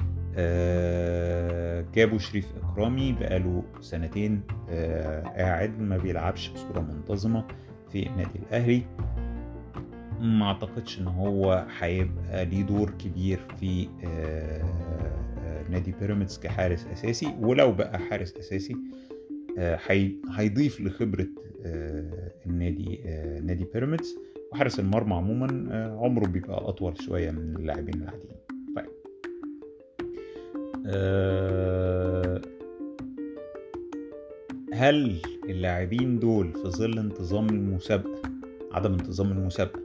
جابوا 1.94 2.18
شريف 2.18 2.46
إكرامي 2.62 3.12
بقاله 3.12 3.62
سنتين 3.80 4.40
آه 4.70 5.22
قاعد 5.22 5.80
ما 5.80 5.98
بيلعبش 5.98 6.48
بصورة 6.48 6.80
منتظمة 6.80 7.44
في 7.92 8.06
النادي 8.06 8.38
الأهلي. 8.38 8.82
ما 10.20 10.46
أعتقدش 10.46 10.98
إن 11.00 11.06
هو 11.06 11.66
هيبقى 11.78 12.44
ليه 12.44 12.62
دور 12.62 12.90
كبير 12.90 13.40
في 13.60 13.88
آه 14.04 14.64
نادي 15.70 15.94
بيراميدز 16.00 16.38
كحارس 16.38 16.86
أساسي. 16.92 17.34
ولو 17.40 17.72
بقى 17.72 17.98
حارس 17.98 18.36
أساسي 18.36 18.76
هيضيف 20.36 20.80
لخبرة 20.80 21.26
النادي 22.46 23.00
نادي 23.42 23.66
بيراميدز. 23.74 24.16
وحارس 24.52 24.80
المرمى 24.80 25.14
عموما 25.14 25.46
عمره 26.02 26.26
بيبقى 26.26 26.68
أطول 26.68 27.02
شوية 27.02 27.30
من 27.30 27.56
اللاعبين 27.56 27.94
العاديين. 28.02 28.39
هل 34.72 35.22
اللاعبين 35.48 36.18
دول 36.18 36.52
في 36.52 36.68
ظل 36.68 36.98
انتظام 36.98 37.48
المسابقة 37.48 38.22
عدم 38.72 38.92
انتظام 38.92 39.32
المسابقة 39.32 39.80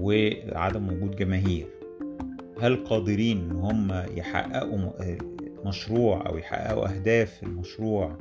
وعدم 0.00 0.88
وجود 0.88 1.16
جماهير 1.16 1.66
هل 2.60 2.84
قادرين 2.84 3.38
إن 3.50 3.56
هم 3.56 3.92
يحققوا 4.16 4.90
مشروع 5.64 6.26
أو 6.28 6.38
يحققوا 6.38 6.88
أهداف 6.88 7.42
المشروع 7.42 8.18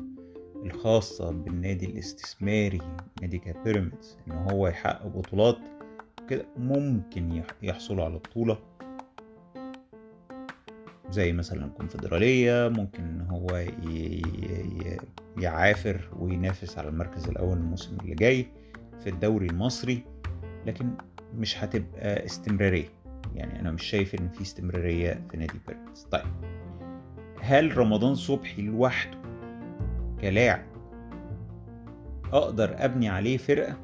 الخاصة 0.65 1.31
بالنادي 1.31 1.85
الاستثماري 1.85 2.81
نادي 3.21 3.37
كبيراميدز 3.39 4.17
إن 4.27 4.31
هو 4.31 4.67
يحقق 4.67 5.07
بطولات 5.07 5.57
كده؟ 6.29 6.45
ممكن 6.57 7.43
يحصلوا 7.63 8.03
على 8.03 8.15
بطولة؟ 8.15 8.57
زي 11.09 11.33
مثلا 11.33 11.65
الكونفدرالية 11.65 12.67
ممكن 12.69 13.03
إن 13.03 13.21
هو 13.21 13.63
يعافر 15.37 16.09
وينافس 16.19 16.77
على 16.77 16.89
المركز 16.89 17.27
الأول 17.29 17.57
الموسم 17.57 17.97
اللي 17.99 18.15
جاي 18.15 18.47
في 19.03 19.09
الدوري 19.09 19.45
المصري 19.47 20.03
لكن 20.65 20.89
مش 21.35 21.63
هتبقى 21.63 22.25
استمرارية. 22.25 22.89
يعني 23.35 23.59
أنا 23.59 23.71
مش 23.71 23.83
شايف 23.83 24.15
إن 24.15 24.29
في 24.29 24.41
استمرارية 24.41 25.23
في 25.31 25.37
نادي 25.37 25.59
بيراميدز. 25.67 26.07
طيب 26.11 26.25
هل 27.41 27.77
رمضان 27.77 28.15
صبحي 28.15 28.61
لوحده 28.61 29.17
كلاعب 30.21 30.65
أقدر 32.33 32.75
أبني 32.85 33.09
عليه 33.09 33.37
فرقة؟ 33.37 33.77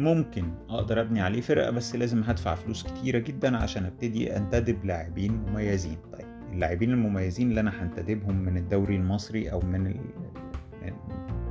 ممكن 0.00 0.44
أقدر 0.68 1.00
أبني 1.00 1.20
عليه 1.20 1.40
فرقة 1.40 1.70
بس 1.70 1.96
لازم 1.96 2.22
هدفع 2.22 2.54
فلوس 2.54 2.82
كتيرة 2.82 3.18
جدا 3.18 3.56
عشان 3.56 3.84
أبتدي 3.84 4.36
أنتدب 4.36 4.84
لاعبين 4.84 5.32
مميزين. 5.32 5.96
طيب 6.12 6.26
اللاعبين 6.52 6.90
المميزين 6.90 7.50
اللي 7.50 7.60
أنا 7.60 7.82
هنتدبهم 7.82 8.36
من 8.36 8.56
الدوري 8.56 8.96
المصري 8.96 9.52
أو 9.52 9.60
من 9.60 9.86
ال... 9.86 10.00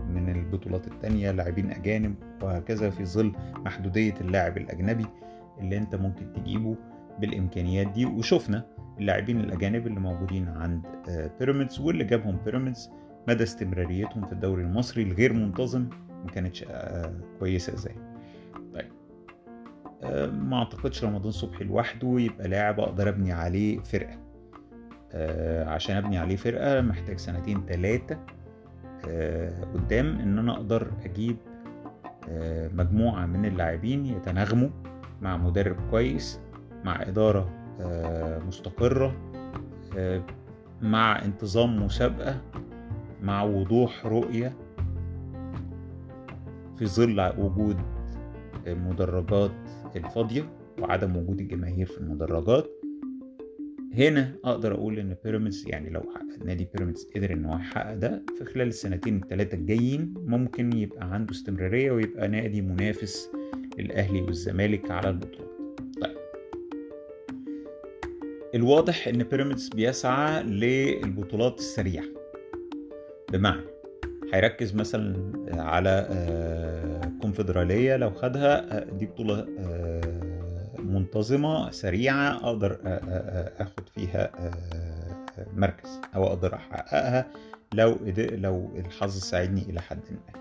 من 0.09 0.29
البطولات 0.29 0.87
التانية 0.87 1.31
لاعبين 1.31 1.71
أجانب 1.71 2.15
وهكذا 2.41 2.89
في 2.89 3.05
ظل 3.05 3.31
محدودية 3.55 4.13
اللاعب 4.21 4.57
الأجنبي 4.57 5.05
اللي 5.59 5.77
أنت 5.77 5.95
ممكن 5.95 6.33
تجيبه 6.33 6.75
بالإمكانيات 7.19 7.87
دي. 7.87 8.05
وشفنا 8.05 8.65
اللاعبين 8.99 9.39
الأجانب 9.39 9.87
اللي 9.87 9.99
موجودين 9.99 10.47
عند 10.47 10.81
بيراميدز 11.39 11.79
واللي 11.79 12.03
جابهم 12.03 12.37
بيراميدز 12.45 12.89
مدى 13.27 13.43
استمراريتهم 13.43 14.25
في 14.25 14.31
الدوري 14.33 14.63
المصري 14.63 15.03
الغير 15.03 15.33
منتظم 15.33 15.89
ما 16.25 16.31
كانتش 16.33 16.65
كويسة 17.39 17.73
إزاي 17.73 17.93
طيب 17.93 18.08
ما 20.31 20.57
أعتقدش 20.57 21.03
رمضان 21.03 21.31
صبحي 21.31 21.63
لوحده 21.63 22.15
يبقى 22.19 22.47
لاعب 22.47 22.79
أقدر 22.79 23.09
أبني 23.09 23.31
عليه 23.31 23.79
فرقة. 23.79 24.17
عشان 25.69 25.95
أبني 25.97 26.17
عليه 26.17 26.35
فرقة 26.35 26.81
محتاج 26.81 27.17
سنتين 27.17 27.65
ثلاثة 27.67 28.17
قدام 29.73 30.19
إن 30.19 30.39
أنا 30.39 30.53
أقدر 30.53 30.87
أجيب 31.05 31.37
مجموعة 32.73 33.25
من 33.25 33.45
اللاعبين 33.45 34.05
يتناغموا 34.05 34.69
مع 35.21 35.37
مدرب 35.37 35.75
كويس 35.91 36.39
مع 36.83 37.01
إدارة 37.01 37.49
مستقرة 38.47 39.15
مع 40.81 41.21
انتظام 41.25 41.83
مسابقة 41.85 42.41
مع 43.21 43.43
وضوح 43.43 44.05
رؤية 44.05 44.53
في 46.77 46.85
ظل 46.85 47.33
وجود 47.37 47.77
المدرجات 48.67 49.51
الفاضية 49.95 50.49
وعدم 50.79 51.17
وجود 51.17 51.39
الجماهير 51.39 51.85
في 51.85 51.97
المدرجات. 51.97 52.67
هنا 53.93 54.35
أقدر 54.43 54.73
أقول 54.73 54.99
إن 54.99 55.15
بيراميدز 55.23 55.63
يعني 55.67 55.89
لو 55.89 56.01
نادي 56.45 56.67
بيراميدز 56.73 57.07
قدر 57.15 57.33
إن 57.33 57.45
هو 57.45 57.55
يحقق 57.55 57.93
ده 57.93 58.23
في 58.37 58.45
خلال 58.45 58.67
السنتين 58.67 59.17
الثلاثه 59.23 59.57
الجايين 59.57 60.13
ممكن 60.17 60.73
يبقى 60.77 61.13
عنده 61.13 61.31
استمرارية 61.31 61.91
ويبقى 61.91 62.27
نادي 62.27 62.61
منافس 62.61 63.31
للأهلي 63.77 64.21
والزمالك 64.21 64.91
على 64.91 65.09
البطولات 65.09 65.49
طيب. 66.01 66.17
الواضح 68.55 69.07
إن 69.07 69.23
بيراميدز 69.23 69.69
بيسعى 69.69 70.43
للبطولات 70.43 71.59
السريعة. 71.59 72.05
بمعنى 73.33 73.61
هيركز 74.33 74.75
مثلا 74.75 75.31
على 75.61 76.07
كونفدرالية 77.21 77.95
لو 77.97 78.11
خدها 78.11 78.83
دي 78.83 79.05
بطولة 79.05 79.45
منتظمة 80.79 81.71
سريعة 81.71 82.35
أقدر 82.47 82.79
آخد 83.59 83.89
فيها 83.95 84.31
مركز 85.55 86.01
أو 86.15 86.27
أقدر 86.27 86.55
أحققها 86.55 87.25
لو 87.73 87.97
لو 88.17 88.71
الحظ 88.77 89.17
ساعدني 89.17 89.61
إلى 89.61 89.81
حد 89.81 89.99
ما. 90.11 90.39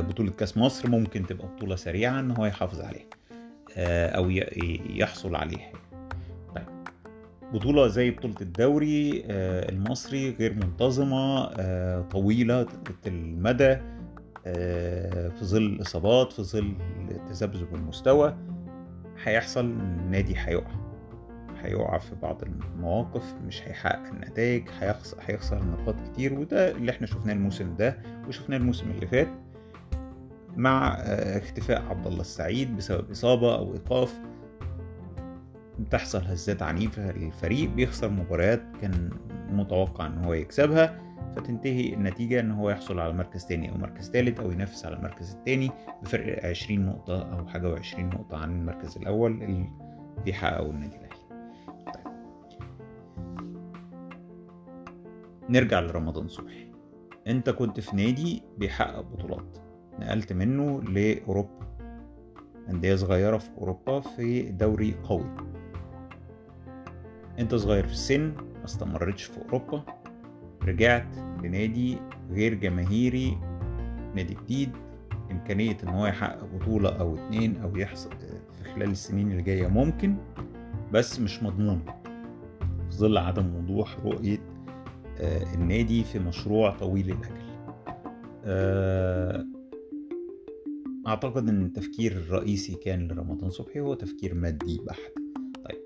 بطولة 0.00 0.30
كأس 0.30 0.56
مصر 0.56 0.88
ممكن 0.88 1.26
تبقى 1.26 1.46
بطولة 1.46 1.76
سريعة 1.76 2.20
إن 2.20 2.30
هو 2.30 2.46
يحافظ 2.46 2.80
عليها 2.80 3.06
أو 4.16 4.30
يحصل 4.96 5.34
عليها. 5.34 5.72
بطولة 7.52 7.88
زي 7.88 8.10
بطولة 8.10 8.34
الدوري 8.40 9.24
المصري 9.68 10.30
غير 10.30 10.54
منتظمة 10.54 11.46
طويلة 12.02 12.66
المدى 13.06 13.76
في 15.30 15.44
ظل 15.44 15.62
الإصابات 15.62 16.32
في 16.32 16.42
ظل 16.42 16.74
تذبذب 17.28 17.74
المستوى 17.74 18.36
هيحصل 19.24 19.64
النادي 19.64 20.34
هيقع. 20.36 20.70
هيقع 21.62 21.98
في 21.98 22.14
بعض 22.22 22.42
المواقف 22.42 23.34
مش 23.46 23.62
هيحقق 23.62 24.06
النتائج 24.12 24.64
هيخسر 25.20 25.64
نقاط 25.64 25.94
كتير 26.12 26.34
وده 26.38 26.70
اللي 26.70 26.90
إحنا 26.90 27.06
شفناه 27.06 27.32
الموسم 27.32 27.76
ده 27.76 27.98
وشفناه 28.28 28.56
الموسم 28.56 28.90
اللي 28.90 29.06
فات 29.06 29.28
مع 30.56 30.88
اختفاء 31.14 31.82
عبد 31.82 32.06
الله 32.06 32.20
السعيد 32.20 32.76
بسبب 32.76 33.10
إصابة 33.10 33.54
أو 33.58 33.74
إيقاف. 33.74 34.20
بتحصل 35.82 36.24
هزات 36.24 36.62
عنيفة 36.62 37.12
للفريق 37.12 37.70
بيخسر 37.70 38.10
مباريات 38.10 38.62
كان 38.80 39.10
متوقع 39.50 40.06
إن 40.06 40.18
هو 40.18 40.32
يكسبها 40.32 40.98
فتنتهي 41.36 41.94
النتيجة 41.94 42.40
إن 42.40 42.50
هو 42.50 42.70
يحصل 42.70 43.00
على 43.00 43.12
مركز 43.12 43.44
تاني 43.44 43.70
أو 43.70 43.76
مركز 43.76 44.10
تالت 44.10 44.40
أو 44.40 44.50
ينافس 44.50 44.86
على 44.86 44.96
المركز 44.96 45.34
التاني 45.34 45.70
بفرق 46.02 46.46
عشرين 46.46 46.86
نقطة 46.86 47.38
أو 47.38 47.46
حاجة 47.46 47.70
وعشرين 47.70 48.08
نقطة 48.08 48.36
عن 48.36 48.60
المركز 48.60 48.96
الأول 48.96 49.42
اللي 49.42 49.70
بيحققه 50.24 50.70
النادي 50.70 50.96
الأهلي. 50.96 51.12
طيب. 51.94 52.12
نرجع 55.48 55.80
لرمضان 55.80 56.28
صبحي. 56.28 56.72
أنت 57.26 57.50
كنت 57.50 57.80
في 57.80 57.96
نادي 57.96 58.42
بيحقق 58.58 59.00
بطولات. 59.00 59.58
نقلت 59.98 60.32
منه 60.32 60.82
لأوروبا. 60.82 61.62
أندية 62.70 62.94
صغيرة 62.94 63.38
في 63.38 63.50
أوروبا 63.58 64.00
في 64.00 64.42
دوري 64.42 64.94
قوي. 65.04 65.36
أنت 67.38 67.54
صغير 67.54 67.86
في 67.86 67.92
السن 67.92 68.32
ما 68.36 68.64
استمرتش 68.64 69.22
في 69.24 69.38
أوروبا 69.44 69.84
رجعت 70.62 71.16
لنادي 71.42 71.98
غير 72.30 72.54
جماهيري 72.54 73.38
نادي 74.14 74.34
جديد 74.44 74.70
إمكانية 75.30 75.76
إن 75.82 75.88
هو 75.88 76.06
يحقق 76.06 76.44
بطولة 76.44 76.88
أو 76.88 77.14
اتنين 77.14 77.56
أو 77.56 77.76
يحصل 77.76 78.10
في 78.52 78.64
خلال 78.64 78.90
السنين 78.90 79.30
اللي 79.30 79.42
جاية 79.42 79.66
ممكن 79.66 80.16
بس 80.92 81.20
مش 81.20 81.42
مضمون. 81.42 81.82
في 82.90 82.96
ظل 82.96 83.18
عدم 83.18 83.54
وضوح 83.56 83.98
رؤية 84.04 84.38
النادي 85.54 86.04
في 86.04 86.18
مشروع 86.18 86.70
طويل 86.70 87.10
الأجل. 87.10 87.42
أعتقد 91.06 91.48
إن 91.48 91.62
التفكير 91.62 92.12
الرئيسي 92.12 92.74
كان 92.74 93.08
لرمضان 93.08 93.50
صبحي 93.50 93.80
هو 93.80 93.94
تفكير 93.94 94.34
مادي 94.34 94.80
بحت. 94.86 95.21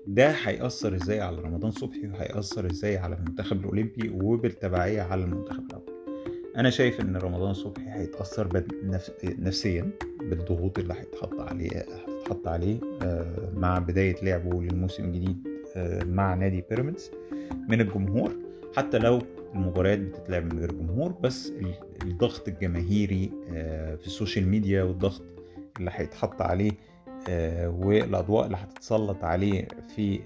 ده 0.07 0.29
هيأثر 0.31 0.95
إزاي 0.95 1.21
على 1.21 1.41
رمضان 1.41 1.71
صبحي 1.71 2.07
وهيأثر 2.07 2.65
إزاي 2.71 2.97
على 2.97 3.15
المنتخب 3.15 3.59
الأولمبي 3.59 4.09
وبالتبعية 4.09 5.01
على 5.01 5.23
المنتخب 5.23 5.63
الأول 5.69 5.97
أنا 6.57 6.69
شايف 6.69 7.01
إن 7.01 7.17
رمضان 7.17 7.53
صبحي 7.53 7.85
هيتأثر. 7.89 8.63
نفسيا 9.23 9.91
بالضغوط 10.19 10.79
اللي 10.79 10.93
هيتحط 10.93 11.39
عليه 11.39 11.69
هتتحط 11.69 12.47
عليه 12.47 12.79
مع 13.55 13.79
بداية 13.79 14.15
لعبه 14.23 14.61
للموسم 14.61 15.03
الجديد 15.03 15.47
مع 16.05 16.33
نادي 16.33 16.63
بيراميدز 16.69 17.11
من 17.69 17.81
الجمهور 17.81 18.31
حتى 18.75 18.97
لو 18.97 19.21
المباريات 19.55 19.99
بتتلعب 19.99 20.53
من 20.53 20.59
غير 20.59 20.71
جمهور 20.71 21.11
بس 21.11 21.53
الضغط 22.03 22.47
الجماهيري 22.47 23.31
في 23.97 24.05
السوشيال 24.07 24.47
ميديا 24.47 24.83
والضغط 24.83 25.21
اللي 25.79 25.91
هيتحط 25.93 26.41
عليه 26.41 26.71
والأضواء 27.67 28.45
اللي 28.45 28.57
هتتسلط 28.57 29.23
عليه 29.23 29.67
في 29.95 30.19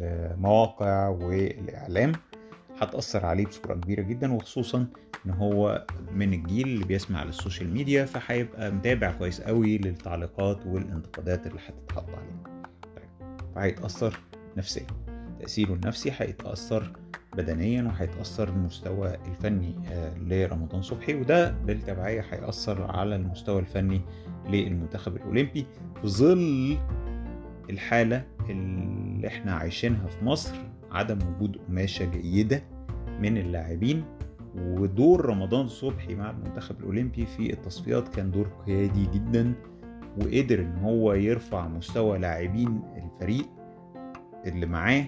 المواقع 0.00 1.08
والإعلام 1.08 2.12
هتأثر 2.80 3.26
عليه 3.26 3.46
بصورة 3.46 3.74
كبيرة 3.74 4.02
جدا 4.02 4.32
وخصوصا 4.32 4.86
إن 5.26 5.30
هو 5.30 5.86
من 6.14 6.32
الجيل 6.34 6.68
اللي 6.68 6.84
بيسمع 6.84 7.22
للسوشيال 7.24 7.72
ميديا 7.74 8.04
فهيبقى 8.04 8.70
متابع 8.70 9.12
كويس 9.12 9.40
قوي 9.40 9.78
للتعليقات 9.78 10.66
والانتقادات 10.66 11.46
اللي 11.46 11.58
هتتحط 11.68 12.08
عليه. 12.08 12.62
فهيتأثر 13.54 14.20
نفسيا. 14.56 14.86
تأثيره 15.40 15.72
النفسي 15.72 16.12
هيتأثر 16.18 16.92
بدنيا 17.36 17.82
وهيتأثر 17.82 18.48
المستوى 18.48 19.14
الفني 19.28 19.74
لرمضان 20.20 20.82
صبحي 20.82 21.14
وده 21.14 21.50
بالتبعية 21.50 22.24
هيأثر 22.30 22.82
على 22.90 23.16
المستوى 23.16 23.60
الفني 23.60 24.00
للمنتخب 24.48 25.16
الأولمبي 25.16 25.66
في 26.02 26.08
ظل 26.08 26.76
الحالة 27.70 28.24
اللي 28.50 29.26
إحنا 29.28 29.52
عايشينها 29.54 30.06
في 30.06 30.24
مصر 30.24 30.54
عدم 30.92 31.18
وجود 31.28 31.56
قماشة 31.68 32.04
جيدة 32.04 32.62
من 33.20 33.36
اللاعبين 33.38 34.04
ودور 34.56 35.24
رمضان 35.26 35.68
صبحي 35.68 36.14
مع 36.14 36.30
المنتخب 36.30 36.80
الأولمبي 36.80 37.26
في 37.26 37.52
التصفيات 37.52 38.08
كان 38.08 38.30
دور 38.30 38.46
قيادي 38.66 39.06
جدا 39.06 39.52
وقدر 40.20 40.60
إن 40.60 40.78
هو 40.82 41.12
يرفع 41.12 41.68
مستوى 41.68 42.18
لاعبين 42.18 42.82
الفريق 42.96 43.46
اللي 44.46 44.66
معاه 44.66 45.04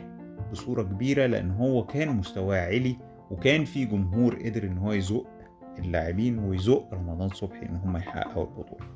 بصورة 0.52 0.82
كبيرة 0.82 1.26
لأن 1.26 1.50
هو 1.50 1.84
كان 1.86 2.16
مستواه 2.16 2.56
عالي 2.56 2.96
وكان 3.30 3.64
في 3.64 3.84
جمهور 3.84 4.34
قدر 4.34 4.64
إن 4.64 4.78
هو 4.78 4.92
يزق 4.92 5.26
اللاعبين 5.78 6.38
ويزق 6.38 6.88
رمضان 6.94 7.28
صبحي 7.28 7.66
إن 7.66 7.76
هم 7.76 7.96
يحققوا 7.96 8.44
البطولة. 8.44 8.86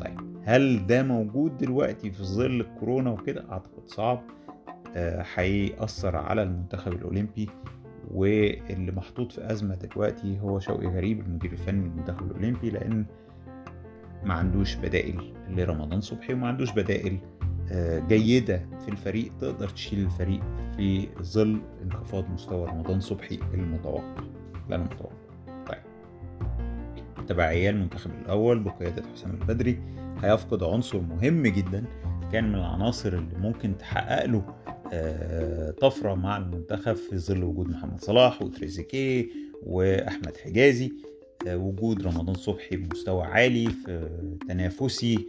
طيب 0.00 0.36
هل 0.44 0.86
ده 0.86 1.02
موجود 1.02 1.56
دلوقتي 1.56 2.10
في 2.10 2.22
ظل 2.24 2.60
الكورونا 2.60 3.10
وكده؟ 3.10 3.52
أعتقد 3.52 3.86
صعب 3.86 4.22
هيأثر 5.34 6.16
آه 6.16 6.20
على 6.20 6.42
المنتخب 6.42 6.92
الأولمبي 6.92 7.48
واللي 8.10 8.92
محطوط 8.92 9.32
في 9.32 9.52
أزمة 9.52 9.74
دلوقتي 9.74 10.40
هو 10.40 10.58
شوقي 10.58 10.86
غريب 10.86 11.20
المدير 11.20 11.52
الفني 11.52 11.88
للمنتخب 11.88 12.26
الأولمبي 12.30 12.70
لأن 12.70 13.06
ما 14.24 14.34
عندوش 14.34 14.74
بدائل 14.74 15.34
لرمضان 15.48 16.00
صبحي 16.00 16.32
وما 16.32 16.48
عندوش 16.48 16.72
بدائل 16.72 17.18
جيدة 18.08 18.66
في 18.84 18.88
الفريق 18.88 19.32
تقدر 19.40 19.68
تشيل 19.68 19.98
الفريق 20.04 20.40
في 20.76 21.08
ظل 21.22 21.60
انخفاض 21.82 22.30
مستوى 22.30 22.66
رمضان 22.68 23.00
صبحي 23.00 23.38
المتوقع 23.54 24.22
لا 24.70 24.76
المتوقع. 24.76 25.12
طيب. 25.66 25.82
تبعية 27.26 27.70
المنتخب 27.70 28.10
الأول 28.24 28.58
بقيادة 28.58 29.02
حسام 29.14 29.30
البدري 29.30 29.78
هيفقد 30.22 30.62
عنصر 30.62 31.00
مهم 31.00 31.42
جدا 31.46 31.84
كان 32.32 32.48
من 32.48 32.54
العناصر 32.54 33.08
اللي 33.12 33.38
ممكن 33.38 33.78
تحقق 33.78 34.24
له 34.24 34.42
طفرة 35.80 36.14
مع 36.14 36.36
المنتخب 36.36 36.92
في 36.92 37.18
ظل 37.18 37.44
وجود 37.44 37.68
محمد 37.70 38.00
صلاح 38.00 38.42
وتريزيكيه 38.42 39.26
وأحمد 39.62 40.36
حجازي 40.44 40.92
وجود 41.48 42.06
رمضان 42.06 42.34
صبحي 42.34 42.76
بمستوى 42.76 43.22
عالي 43.22 43.66
في 43.70 44.08
تنافسي 44.48 45.26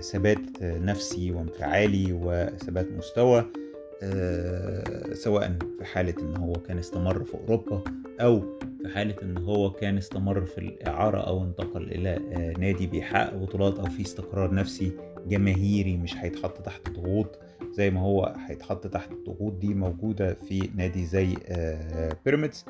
ثبات 0.00 0.62
نفسي 0.62 1.32
وانفعالي 1.32 2.12
وثبات 2.12 2.86
مستوى 2.98 3.44
سواء 5.12 5.56
في 5.78 5.84
حالة 5.84 6.14
إن 6.22 6.36
هو 6.36 6.52
كان 6.52 6.78
استمر 6.78 7.24
في 7.24 7.34
أوروبا 7.34 7.84
أو 8.20 8.58
في 8.82 8.88
حالة 8.94 9.14
إن 9.22 9.38
هو 9.38 9.70
كان 9.70 9.96
استمر 9.98 10.40
في 10.44 10.58
الإعارة 10.58 11.20
أو 11.20 11.44
انتقل 11.44 11.82
إلى 11.82 12.18
نادي 12.58 12.86
بيحقق 12.86 13.34
بطولات 13.34 13.78
أو 13.78 13.86
في 13.86 14.02
استقرار 14.02 14.54
نفسي 14.54 14.92
جماهيري 15.28 15.96
مش 15.96 16.16
هيتحط 16.16 16.58
تحت 16.62 16.90
ضغوط 16.90 17.38
زي 17.72 17.90
ما 17.90 18.00
هو 18.00 18.34
هيتحط 18.46 18.86
تحت 18.86 19.12
الضغوط 19.12 19.52
دي 19.52 19.74
موجودة 19.74 20.34
في 20.34 20.70
نادي 20.76 21.06
زي 21.06 21.34
بيراميدز. 22.24 22.64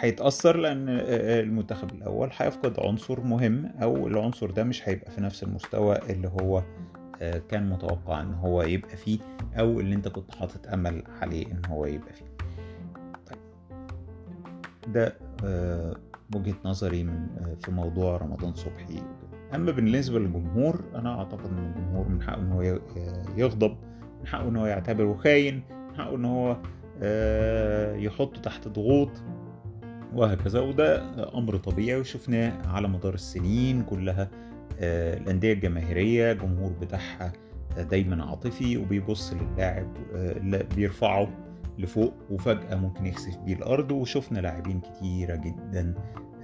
هيتأثر 0.00 0.56
لأن 0.56 0.88
المنتخب 0.88 1.90
الأول 1.90 2.30
هيفقد 2.36 2.80
عنصر 2.80 3.20
مهم 3.20 3.66
أو 3.82 4.06
العنصر 4.06 4.50
ده 4.50 4.64
مش 4.64 4.88
هيبقى 4.88 5.10
في 5.10 5.20
نفس 5.20 5.42
المستوى 5.42 5.96
اللي 6.10 6.28
هو 6.28 6.62
كان 7.48 7.70
متوقع 7.70 8.20
إن 8.20 8.34
هو 8.34 8.62
يبقى 8.62 8.96
فيه 8.96 9.18
أو 9.58 9.80
اللي 9.80 9.94
أنت 9.94 10.08
كنت 10.08 10.34
حاطط 10.34 10.68
أمل 10.72 11.02
عليه 11.22 11.46
إن 11.46 11.62
هو 11.68 11.86
يبقى 11.86 12.12
فيه. 12.12 12.24
طيب. 13.26 13.38
ده 14.92 15.16
وجهة 16.34 16.54
نظري 16.64 17.04
من 17.04 17.26
في 17.64 17.70
موضوع 17.70 18.16
رمضان 18.16 18.54
صبحي. 18.54 19.02
أما 19.54 19.72
بالنسبة 19.72 20.18
للجمهور 20.18 20.84
أنا 20.94 21.18
أعتقد 21.18 21.44
إن 21.46 21.58
الجمهور 21.76 22.08
من 22.08 22.22
حقه 22.22 22.40
إن 22.40 22.52
هو 22.52 22.62
يغضب 23.36 23.76
من 24.20 24.26
حقه 24.26 24.48
إن 24.48 24.56
هو 24.56 24.66
يعتبره 24.66 25.14
خاين 25.14 25.62
من 25.90 25.96
حقه 25.98 26.16
إن 26.16 26.24
هو 26.24 26.56
يحطه 28.04 28.40
تحت 28.40 28.68
ضغوط. 28.68 29.10
وهكذا. 30.14 30.60
وده 30.60 31.02
أمر 31.38 31.56
طبيعي 31.56 32.00
وشفناه 32.00 32.52
على 32.68 32.88
مدار 32.88 33.14
السنين 33.14 33.82
كلها 33.82 34.28
الأندية 34.82 35.52
الجماهيرية 35.52 36.32
الجمهور 36.32 36.72
بتاعها 36.80 37.32
دايما 37.90 38.24
عاطفي 38.24 38.76
وبيبص 38.76 39.32
للاعب 39.32 39.86
بيرفعه 40.76 41.28
لفوق 41.78 42.14
وفجأة 42.30 42.74
ممكن 42.74 43.06
يخسف 43.06 43.36
بيه 43.36 43.54
الأرض. 43.54 43.92
وشفنا 43.92 44.38
لاعبين 44.40 44.80
كتيرة 44.80 45.36
جدا 45.36 45.94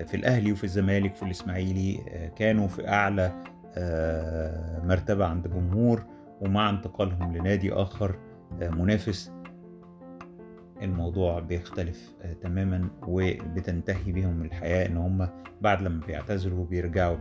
في 0.06 0.16
الأهلي 0.16 0.52
وفي 0.52 0.64
الزمالك 0.64 1.12
وفي 1.12 1.22
الإسماعيلي 1.22 2.00
كانوا 2.36 2.68
في 2.68 2.88
أعلى 2.88 3.32
مرتبة 4.84 5.26
عند 5.26 5.48
جمهور 5.48 6.04
ومع 6.40 6.70
انتقالهم 6.70 7.36
لنادي 7.36 7.72
آخر 7.72 8.18
منافس. 8.60 9.32
الموضوع 10.82 11.40
بيختلف 11.40 12.12
تماما 12.42 12.88
وبتنتهي 13.06 14.12
بيهم 14.12 14.42
الحياة 14.44 14.86
إن 14.86 14.96
هم 14.96 15.28
بعد 15.60 15.82
لما 15.82 16.06
بيعتذروا 16.06 16.66
بيرجعوا 16.66 17.16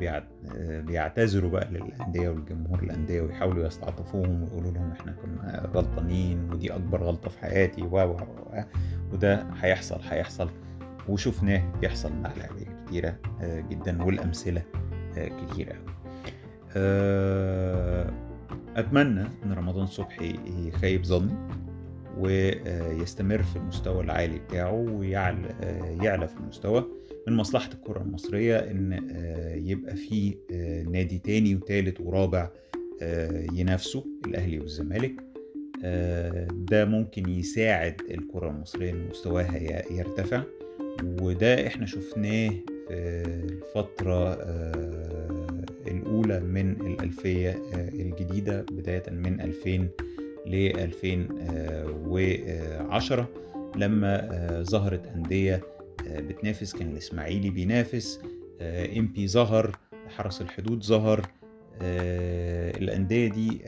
بيعتذروا 0.81 1.49
بقى 1.51 1.67
للأندية 1.71 2.29
والجمهور 2.29 2.83
الأندية 2.83 3.21
ويحاولوا 3.21 3.67
يستعطفوهم 3.67 4.43
ويقولوا 4.43 4.71
لهم 4.71 4.91
إحنا 4.91 5.11
كنا 5.11 5.69
غلطانين 5.73 6.49
ودي 6.51 6.75
أكبر 6.75 7.03
غلطة 7.03 7.29
في 7.29 7.39
حياتي 7.39 7.81
و 7.81 8.17
وده 9.13 9.47
هيحصل 9.61 9.99
هيحصل. 10.09 10.49
وشفناه 11.09 11.71
بيحصل 11.81 12.11
مع 12.15 12.31
لعيبة 12.37 12.71
كتيرة 12.85 13.15
جدا 13.43 14.03
والأمثلة 14.03 14.61
كتيرة 15.15 15.75
أتمنى 18.75 19.21
إن 19.45 19.53
رمضان 19.53 19.85
صبحي 19.85 20.39
يخيب 20.67 21.03
ظني. 21.05 21.33
ويستمر 22.17 23.43
في 23.43 23.55
المستوى 23.55 24.03
العالي 24.03 24.39
بتاعه 24.39 24.73
ويعلى 24.73 26.27
في 26.27 26.37
المستوى. 26.37 26.87
من 27.27 27.33
مصلحة 27.33 27.69
الكرة 27.73 28.01
المصرية 28.01 28.57
إن 28.57 28.93
يبقى 29.65 29.95
في 29.95 30.35
نادي 30.91 31.19
تاني 31.19 31.55
وتالت 31.55 32.01
ورابع 32.01 32.49
ينافسوا 33.53 34.01
الأهلي 34.27 34.59
والزمالك. 34.59 35.13
ده 36.71 36.85
ممكن 36.85 37.29
يساعد 37.29 38.01
الكرة 38.11 38.49
المصرية 38.49 38.91
إن 38.91 39.07
مستواها 39.09 39.91
يرتفع. 39.91 40.43
وده 41.21 41.67
إحنا 41.67 41.85
شفناه 41.85 42.49
في 42.89 43.53
الفترة 43.53 44.33
الأولى 45.87 46.39
من 46.39 46.71
الألفية 46.71 47.61
الجديدة 47.93 48.65
بداية 48.71 49.03
من 49.11 49.41
2000 49.41 49.87
ل 50.45 50.55
2010 50.79 53.29
لما 53.75 54.29
ظهرت 54.63 55.07
أندية 55.07 55.61
بتنافس 56.07 56.75
كان 56.75 56.91
الإسماعيلي 56.91 57.49
بينافس 57.49 58.19
إم 58.97 59.07
بي 59.07 59.27
ظهر 59.27 59.77
حرس 60.17 60.41
الحدود 60.41 60.83
ظهر 60.83 61.21
الأندية 61.81 63.27
دي 63.27 63.61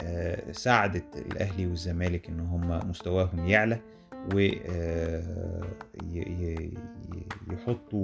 ساعدت 0.52 1.06
الأهلي 1.32 1.68
والزمالك 1.68 2.30
إن 2.30 2.40
هم 2.40 2.90
مستواهم 2.90 3.48
يعلى 3.48 3.80
ويحطوا 7.50 8.04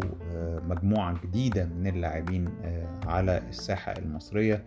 مجموعة 0.70 1.22
جديدة 1.24 1.66
من 1.66 1.88
اللاعبين 1.88 2.50
على 3.06 3.42
الساحة 3.50 3.94
المصرية. 3.98 4.64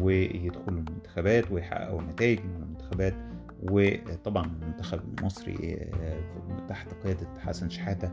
ويدخلوا 0.00 0.68
المنتخبات 0.78 1.52
ويحققوا 1.52 2.02
نتائج 2.02 2.40
من 2.40 2.62
المنتخبات. 2.62 3.14
وطبعا 3.62 4.46
المنتخب 4.46 5.00
المصري 5.18 5.90
تحت 6.68 6.94
قيادة 7.04 7.26
حسن 7.40 7.68
شحاتة 7.68 8.10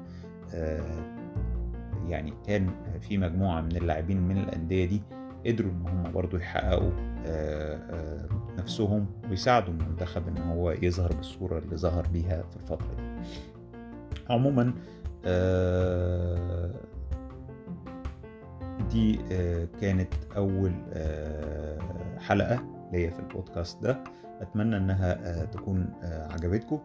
يعني 2.08 2.34
كان 2.48 2.70
في 3.02 3.18
مجموعة 3.18 3.62
من 3.62 3.76
اللاعبين 3.76 4.22
من 4.28 4.38
الأندية 4.38 4.86
دي 4.86 5.02
قدروا 5.46 5.72
إن 5.72 5.88
هم 5.88 6.12
برضو 6.12 6.38
يحققوا 6.38 6.92
نفسهم 8.58 9.06
ويساعدوا 9.30 9.74
المنتخب 9.74 10.28
إن 10.28 10.38
هو 10.38 10.72
يظهر 10.72 11.14
بالصورة 11.14 11.58
اللي 11.60 11.78
ظهر 11.78 12.08
بيها 12.08 12.44
في 12.44 12.58
الفترة 12.58 12.94
دي. 12.98 13.04
عموما 14.30 14.74
دي 18.92 19.20
كانت 19.82 20.14
أول 20.38 20.72
حلقة 22.20 22.64
ليا 22.94 23.10
في 23.10 23.20
البودكاست 23.20 23.84
ده. 23.84 24.04
أتمنى 24.42 24.78
إنها 24.78 25.46
تكون 25.46 25.94
عجبتكم. 26.04 26.80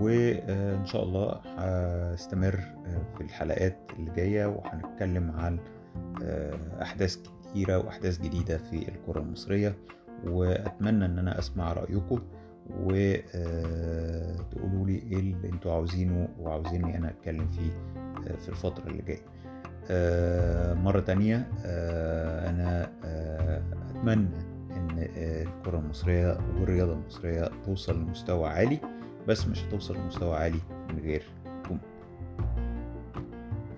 وإن 0.00 0.86
شاء 0.86 1.02
الله 1.02 1.40
هستمر 1.58 2.60
في 3.16 3.20
الحلقات 3.20 3.78
اللي 3.98 4.10
جاية 4.10 4.46
وهنتكلم 4.46 5.30
عن 5.30 5.58
أحداث 6.82 7.16
كتيرة 7.16 7.78
وأحداث 7.78 8.20
جديدة 8.20 8.58
في 8.58 8.88
الكرة 8.88 9.20
المصرية. 9.20 9.76
وأتمنى 10.26 11.04
إن 11.04 11.18
أنا 11.18 11.38
أسمع 11.38 11.72
رأيكم. 11.72 12.20
وتقولوا 12.80 13.26
لي 14.86 14.94
إيه 14.94 15.18
اللي 15.20 15.48
أنتوا 15.48 15.72
عاوزينه 15.72 16.28
وعاوزيني 16.38 16.96
أنا 16.96 17.10
أتكلم 17.10 17.48
فيه 17.48 17.70
في 18.36 18.48
الفترة 18.48 18.86
اللي 18.86 19.02
جاية. 19.02 19.22
مرة 20.84 21.00
تانية 21.00 21.48
أنا 22.48 22.90
أتمنى 23.90 24.28
إن 24.70 25.08
الكرة 25.16 25.78
المصرية 25.78 26.38
والرياضة 26.58 26.92
المصرية 26.92 27.50
توصل 27.66 27.96
لمستوى 28.02 28.48
عالي 28.48 28.78
بس 29.28 29.46
مش 29.46 29.64
هتوصل 29.64 29.96
لمستوى 29.96 30.36
عالي 30.36 30.60
من 30.90 30.98
غير 31.02 31.22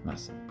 مع 0.07 0.13
السلامة. 0.13 0.42